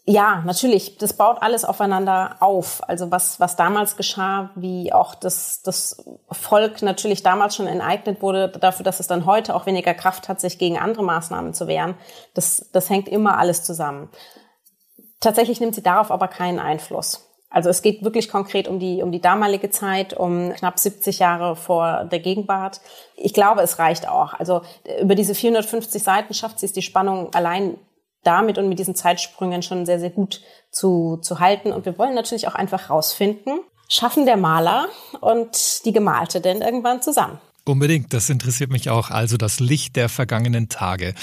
Ja, 0.05 0.43
natürlich. 0.45 0.97
Das 0.97 1.13
baut 1.13 1.41
alles 1.41 1.63
aufeinander 1.63 2.35
auf. 2.41 2.81
Also 2.89 3.09
was, 3.09 3.39
was 3.39 3.55
damals 3.55 3.95
geschah, 3.95 4.51
wie 4.55 4.91
auch 4.91 5.15
das, 5.15 5.61
das 5.61 6.03
Volk 6.29 6.81
natürlich 6.81 7.23
damals 7.23 7.55
schon 7.55 7.67
enteignet 7.67 8.21
wurde, 8.21 8.49
dafür, 8.49 8.83
dass 8.83 8.99
es 8.99 9.07
dann 9.07 9.25
heute 9.25 9.55
auch 9.55 9.65
weniger 9.65 9.93
Kraft 9.93 10.27
hat, 10.27 10.41
sich 10.41 10.59
gegen 10.59 10.77
andere 10.77 11.03
Maßnahmen 11.03 11.53
zu 11.53 11.67
wehren. 11.67 11.95
Das, 12.33 12.69
das 12.73 12.89
hängt 12.89 13.07
immer 13.07 13.37
alles 13.37 13.63
zusammen. 13.63 14.09
Tatsächlich 15.21 15.61
nimmt 15.61 15.75
sie 15.75 15.83
darauf 15.83 16.11
aber 16.11 16.27
keinen 16.27 16.59
Einfluss. 16.59 17.29
Also 17.49 17.69
es 17.69 17.81
geht 17.81 18.03
wirklich 18.03 18.27
konkret 18.27 18.67
um 18.67 18.79
die, 18.79 19.03
um 19.03 19.11
die 19.11 19.21
damalige 19.21 19.69
Zeit, 19.69 20.13
um 20.13 20.51
knapp 20.53 20.79
70 20.79 21.19
Jahre 21.19 21.55
vor 21.55 22.05
der 22.11 22.19
Gegenwart. 22.19 22.81
Ich 23.15 23.33
glaube, 23.33 23.61
es 23.61 23.79
reicht 23.79 24.09
auch. 24.09 24.33
Also 24.33 24.63
über 24.99 25.15
diese 25.15 25.33
450 25.33 26.03
Seiten 26.03 26.33
schafft 26.33 26.59
sie 26.59 26.65
es, 26.65 26.73
die 26.73 26.81
Spannung 26.81 27.33
allein 27.33 27.77
damit 28.23 28.57
und 28.57 28.69
mit 28.69 28.79
diesen 28.79 28.95
Zeitsprüngen 28.95 29.61
schon 29.61 29.85
sehr, 29.85 29.99
sehr 29.99 30.09
gut 30.09 30.41
zu, 30.71 31.17
zu 31.21 31.39
halten. 31.39 31.71
Und 31.71 31.85
wir 31.85 31.97
wollen 31.97 32.15
natürlich 32.15 32.47
auch 32.47 32.55
einfach 32.55 32.89
rausfinden, 32.89 33.59
schaffen 33.89 34.25
der 34.25 34.37
Maler 34.37 34.87
und 35.21 35.85
die 35.85 35.93
Gemalte 35.93 36.41
denn 36.41 36.61
irgendwann 36.61 37.01
zusammen? 37.01 37.39
Unbedingt, 37.65 38.13
das 38.13 38.29
interessiert 38.29 38.71
mich 38.71 38.89
auch. 38.89 39.09
Also 39.09 39.37
das 39.37 39.61
Licht 39.61 39.95
der 39.95 40.09
vergangenen 40.09 40.67
Tage. 40.67 41.13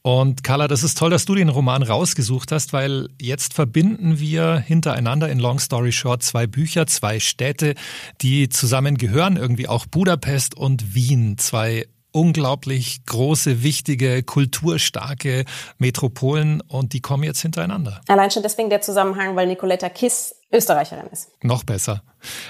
Und 0.00 0.42
Carla, 0.42 0.66
das 0.66 0.84
ist 0.84 0.96
toll, 0.96 1.10
dass 1.10 1.26
du 1.26 1.34
den 1.34 1.50
Roman 1.50 1.82
rausgesucht 1.82 2.50
hast, 2.50 2.72
weil 2.72 3.08
jetzt 3.20 3.52
verbinden 3.52 4.18
wir 4.18 4.56
hintereinander 4.56 5.28
in 5.28 5.38
Long 5.38 5.58
Story 5.58 5.92
Short 5.92 6.22
zwei 6.22 6.46
Bücher, 6.46 6.86
zwei 6.86 7.20
Städte, 7.20 7.74
die 8.22 8.48
zusammen 8.48 8.96
gehören, 8.96 9.36
irgendwie 9.36 9.68
auch 9.68 9.84
Budapest 9.84 10.56
und 10.56 10.94
Wien, 10.94 11.36
zwei 11.36 11.86
unglaublich 12.12 13.04
große, 13.06 13.62
wichtige, 13.62 14.22
kulturstarke 14.22 15.44
Metropolen 15.78 16.60
und 16.60 16.92
die 16.92 17.00
kommen 17.00 17.24
jetzt 17.24 17.42
hintereinander. 17.42 18.00
Allein 18.08 18.30
schon 18.30 18.42
deswegen 18.42 18.70
der 18.70 18.80
Zusammenhang, 18.80 19.34
weil 19.36 19.46
Nicoletta 19.46 19.88
Kiss 19.88 20.34
Österreicherin 20.52 21.06
ist. 21.10 21.30
Noch 21.42 21.64
besser. 21.64 22.02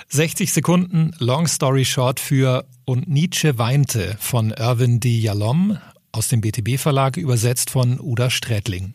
60 0.09 0.53
Sekunden 0.53 1.12
Long 1.18 1.46
Story 1.46 1.85
Short 1.85 2.18
für 2.18 2.66
Und 2.85 3.09
Nietzsche 3.09 3.59
weinte 3.59 4.16
von 4.18 4.51
Irwin 4.51 4.98
D. 5.01 5.18
Jalom 5.18 5.79
aus 6.11 6.29
dem 6.29 6.40
BTB 6.40 6.79
Verlag 6.79 7.16
übersetzt 7.16 7.70
von 7.70 7.98
Uda 8.01 8.29
Strätling. 8.29 8.94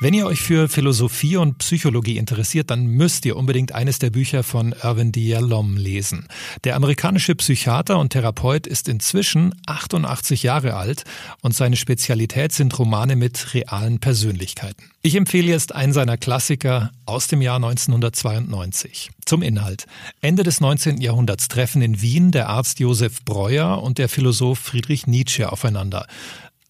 Wenn 0.00 0.14
ihr 0.14 0.26
euch 0.26 0.40
für 0.40 0.68
Philosophie 0.68 1.38
und 1.38 1.58
Psychologie 1.58 2.18
interessiert, 2.18 2.70
dann 2.70 2.86
müsst 2.86 3.26
ihr 3.26 3.36
unbedingt 3.36 3.74
eines 3.74 3.98
der 3.98 4.10
Bücher 4.10 4.44
von 4.44 4.72
Irvin 4.80 5.10
Dialom 5.10 5.76
lesen. 5.76 6.28
Der 6.62 6.76
amerikanische 6.76 7.34
Psychiater 7.34 7.98
und 7.98 8.10
Therapeut 8.10 8.68
ist 8.68 8.88
inzwischen 8.88 9.56
88 9.66 10.44
Jahre 10.44 10.74
alt 10.74 11.02
und 11.42 11.52
seine 11.52 11.74
Spezialität 11.74 12.52
sind 12.52 12.78
Romane 12.78 13.16
mit 13.16 13.54
realen 13.54 13.98
Persönlichkeiten. 13.98 14.84
Ich 15.02 15.16
empfehle 15.16 15.48
jetzt 15.48 15.74
einen 15.74 15.92
seiner 15.92 16.16
Klassiker 16.16 16.92
aus 17.04 17.26
dem 17.26 17.42
Jahr 17.42 17.56
1992. 17.56 19.10
Zum 19.24 19.42
Inhalt. 19.42 19.86
Ende 20.20 20.44
des 20.44 20.60
19. 20.60 21.00
Jahrhunderts 21.00 21.48
treffen 21.48 21.82
in 21.82 22.00
Wien 22.00 22.30
der 22.30 22.48
Arzt 22.48 22.78
Josef 22.78 23.24
Breuer 23.24 23.82
und 23.82 23.98
der 23.98 24.08
Philosoph 24.08 24.60
Friedrich 24.60 25.08
Nietzsche 25.08 25.50
aufeinander. 25.50 26.06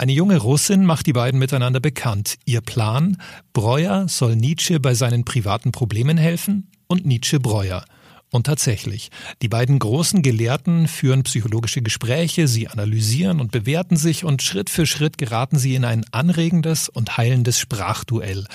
Eine 0.00 0.12
junge 0.12 0.36
Russin 0.36 0.86
macht 0.86 1.06
die 1.06 1.12
beiden 1.12 1.40
miteinander 1.40 1.80
bekannt. 1.80 2.36
Ihr 2.44 2.60
Plan? 2.60 3.16
Breuer 3.52 4.06
soll 4.06 4.36
Nietzsche 4.36 4.78
bei 4.78 4.94
seinen 4.94 5.24
privaten 5.24 5.72
Problemen 5.72 6.16
helfen 6.16 6.70
und 6.86 7.04
Nietzsche 7.04 7.40
Breuer. 7.40 7.84
Und 8.30 8.46
tatsächlich, 8.46 9.10
die 9.42 9.48
beiden 9.48 9.80
großen 9.80 10.22
Gelehrten 10.22 10.86
führen 10.86 11.24
psychologische 11.24 11.82
Gespräche, 11.82 12.46
sie 12.46 12.68
analysieren 12.68 13.40
und 13.40 13.50
bewerten 13.50 13.96
sich 13.96 14.24
und 14.24 14.40
Schritt 14.40 14.70
für 14.70 14.86
Schritt 14.86 15.18
geraten 15.18 15.58
sie 15.58 15.74
in 15.74 15.84
ein 15.84 16.04
anregendes 16.12 16.88
und 16.88 17.16
heilendes 17.16 17.58
Sprachduell. 17.58 18.46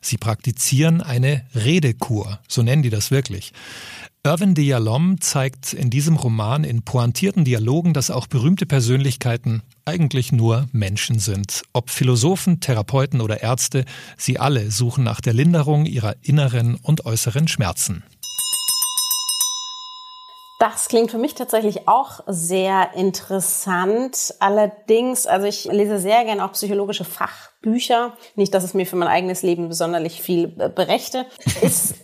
Sie 0.00 0.18
praktizieren 0.18 1.00
eine 1.00 1.44
Redekur, 1.56 2.38
so 2.46 2.62
nennen 2.62 2.84
die 2.84 2.90
das 2.90 3.10
wirklich. 3.10 3.52
Irvin 4.26 4.54
Dialom 4.54 5.20
zeigt 5.20 5.74
in 5.74 5.90
diesem 5.90 6.16
Roman 6.16 6.64
in 6.64 6.82
pointierten 6.82 7.44
Dialogen, 7.44 7.92
dass 7.92 8.10
auch 8.10 8.26
berühmte 8.26 8.64
Persönlichkeiten 8.64 9.62
eigentlich 9.84 10.32
nur 10.32 10.64
Menschen 10.72 11.18
sind. 11.18 11.60
Ob 11.74 11.90
Philosophen, 11.90 12.58
Therapeuten 12.58 13.20
oder 13.20 13.42
Ärzte, 13.42 13.84
sie 14.16 14.38
alle 14.38 14.70
suchen 14.70 15.04
nach 15.04 15.20
der 15.20 15.34
Linderung 15.34 15.84
ihrer 15.84 16.14
inneren 16.22 16.76
und 16.76 17.04
äußeren 17.04 17.48
Schmerzen. 17.48 18.02
Das 20.58 20.88
klingt 20.88 21.10
für 21.10 21.18
mich 21.18 21.34
tatsächlich 21.34 21.86
auch 21.86 22.20
sehr 22.26 22.94
interessant. 22.94 24.32
Allerdings, 24.40 25.26
also 25.26 25.46
ich 25.46 25.66
lese 25.66 25.98
sehr 25.98 26.24
gerne 26.24 26.46
auch 26.46 26.52
psychologische 26.52 27.04
Fachbücher. 27.04 28.16
Nicht, 28.36 28.54
dass 28.54 28.64
es 28.64 28.72
mir 28.72 28.86
für 28.86 28.96
mein 28.96 29.08
eigenes 29.08 29.42
Leben 29.42 29.68
besonders 29.68 30.14
viel 30.14 30.48
berechte. 30.48 31.26
Ist 31.60 31.96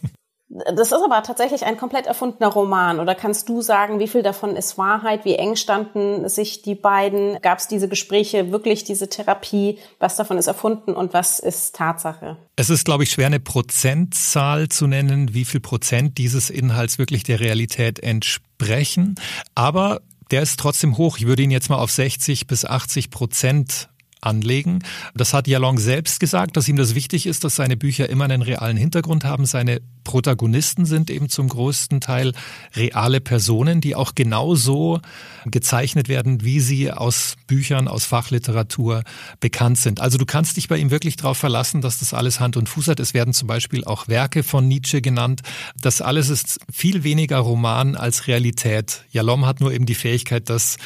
das 0.50 0.90
ist 0.90 1.02
aber 1.04 1.22
tatsächlich 1.22 1.64
ein 1.64 1.76
komplett 1.76 2.06
erfundener 2.06 2.48
Roman. 2.48 2.98
Oder 2.98 3.14
kannst 3.14 3.48
du 3.48 3.62
sagen, 3.62 4.00
wie 4.00 4.08
viel 4.08 4.22
davon 4.22 4.56
ist 4.56 4.78
Wahrheit? 4.78 5.24
Wie 5.24 5.36
eng 5.36 5.54
standen 5.54 6.28
sich 6.28 6.62
die 6.62 6.74
beiden? 6.74 7.40
Gab 7.40 7.58
es 7.58 7.68
diese 7.68 7.88
Gespräche, 7.88 8.50
wirklich 8.50 8.82
diese 8.82 9.08
Therapie? 9.08 9.78
Was 10.00 10.16
davon 10.16 10.38
ist 10.38 10.48
erfunden 10.48 10.94
und 10.94 11.14
was 11.14 11.38
ist 11.38 11.76
Tatsache? 11.76 12.36
Es 12.56 12.68
ist, 12.68 12.84
glaube 12.84 13.04
ich, 13.04 13.10
schwer, 13.10 13.26
eine 13.26 13.38
Prozentzahl 13.38 14.68
zu 14.68 14.88
nennen, 14.88 15.34
wie 15.34 15.44
viel 15.44 15.60
Prozent 15.60 16.18
dieses 16.18 16.50
Inhalts 16.50 16.98
wirklich 16.98 17.22
der 17.22 17.38
Realität 17.38 18.00
entsprechen. 18.00 19.14
Aber 19.54 20.00
der 20.32 20.42
ist 20.42 20.58
trotzdem 20.58 20.96
hoch. 20.96 21.18
Ich 21.18 21.26
würde 21.26 21.44
ihn 21.44 21.52
jetzt 21.52 21.70
mal 21.70 21.78
auf 21.78 21.92
60 21.92 22.48
bis 22.48 22.64
80 22.64 23.10
Prozent 23.10 23.89
anlegen. 24.20 24.80
Das 25.14 25.34
hat 25.34 25.48
Jalong 25.48 25.78
selbst 25.78 26.20
gesagt, 26.20 26.56
dass 26.56 26.68
ihm 26.68 26.76
das 26.76 26.94
wichtig 26.94 27.26
ist, 27.26 27.44
dass 27.44 27.56
seine 27.56 27.76
Bücher 27.76 28.08
immer 28.08 28.24
einen 28.24 28.42
realen 28.42 28.76
Hintergrund 28.76 29.24
haben. 29.24 29.46
Seine 29.46 29.80
Protagonisten 30.04 30.86
sind 30.86 31.10
eben 31.10 31.28
zum 31.28 31.48
größten 31.48 32.00
Teil 32.00 32.32
reale 32.74 33.20
Personen, 33.20 33.80
die 33.80 33.94
auch 33.94 34.14
genauso 34.14 35.00
gezeichnet 35.46 36.08
werden, 36.08 36.42
wie 36.42 36.60
sie 36.60 36.90
aus 36.90 37.36
Büchern, 37.46 37.88
aus 37.88 38.06
Fachliteratur 38.06 39.04
bekannt 39.40 39.78
sind. 39.78 40.00
Also 40.00 40.18
du 40.18 40.26
kannst 40.26 40.56
dich 40.56 40.68
bei 40.68 40.78
ihm 40.78 40.90
wirklich 40.90 41.16
darauf 41.16 41.38
verlassen, 41.38 41.80
dass 41.80 41.98
das 41.98 42.14
alles 42.14 42.40
Hand 42.40 42.56
und 42.56 42.68
Fuß 42.68 42.88
hat. 42.88 43.00
Es 43.00 43.14
werden 43.14 43.32
zum 43.32 43.48
Beispiel 43.48 43.84
auch 43.84 44.08
Werke 44.08 44.42
von 44.42 44.66
Nietzsche 44.66 45.00
genannt. 45.00 45.42
Das 45.80 46.00
alles 46.00 46.28
ist 46.28 46.60
viel 46.72 47.04
weniger 47.04 47.38
Roman 47.38 47.96
als 47.96 48.26
Realität. 48.26 49.04
Jalom 49.10 49.46
hat 49.46 49.60
nur 49.60 49.72
eben 49.72 49.86
die 49.86 49.94
Fähigkeit, 49.94 50.50
das 50.50 50.76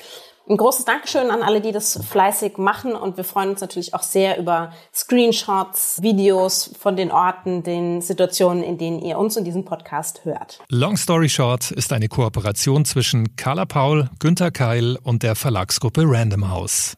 Ein 0.49 0.55
großes 0.55 0.85
Dankeschön 0.85 1.29
an 1.29 1.43
alle, 1.43 1.59
die 1.59 1.73
das 1.73 1.99
fleißig 2.09 2.57
machen 2.57 2.93
und 2.93 3.17
wir 3.17 3.25
freuen 3.25 3.49
uns 3.49 3.59
natürlich 3.59 3.93
auch 3.93 4.01
sehr 4.01 4.39
über 4.39 4.71
Screenshots, 4.93 6.01
Videos 6.01 6.71
von 6.79 6.95
den 6.95 7.11
Orten, 7.11 7.63
den 7.63 8.01
Situationen, 8.01 8.63
in 8.63 8.77
denen 8.77 8.99
ihr 8.99 9.17
uns 9.17 9.35
und 9.35 9.43
diesen 9.43 9.65
Podcast 9.65 10.23
hört. 10.23 10.59
Long 10.69 10.95
Story 10.95 11.27
Short 11.27 11.71
ist 11.71 11.91
eine 11.91 12.07
Kooperation 12.07 12.85
zwischen 12.85 13.35
Carla 13.35 13.65
Paul, 13.65 14.09
Günter 14.19 14.51
Keil 14.51 14.97
und 15.03 15.21
der 15.21 15.35
Verlagsgruppe 15.35 16.03
Random 16.05 16.49
House. 16.49 16.95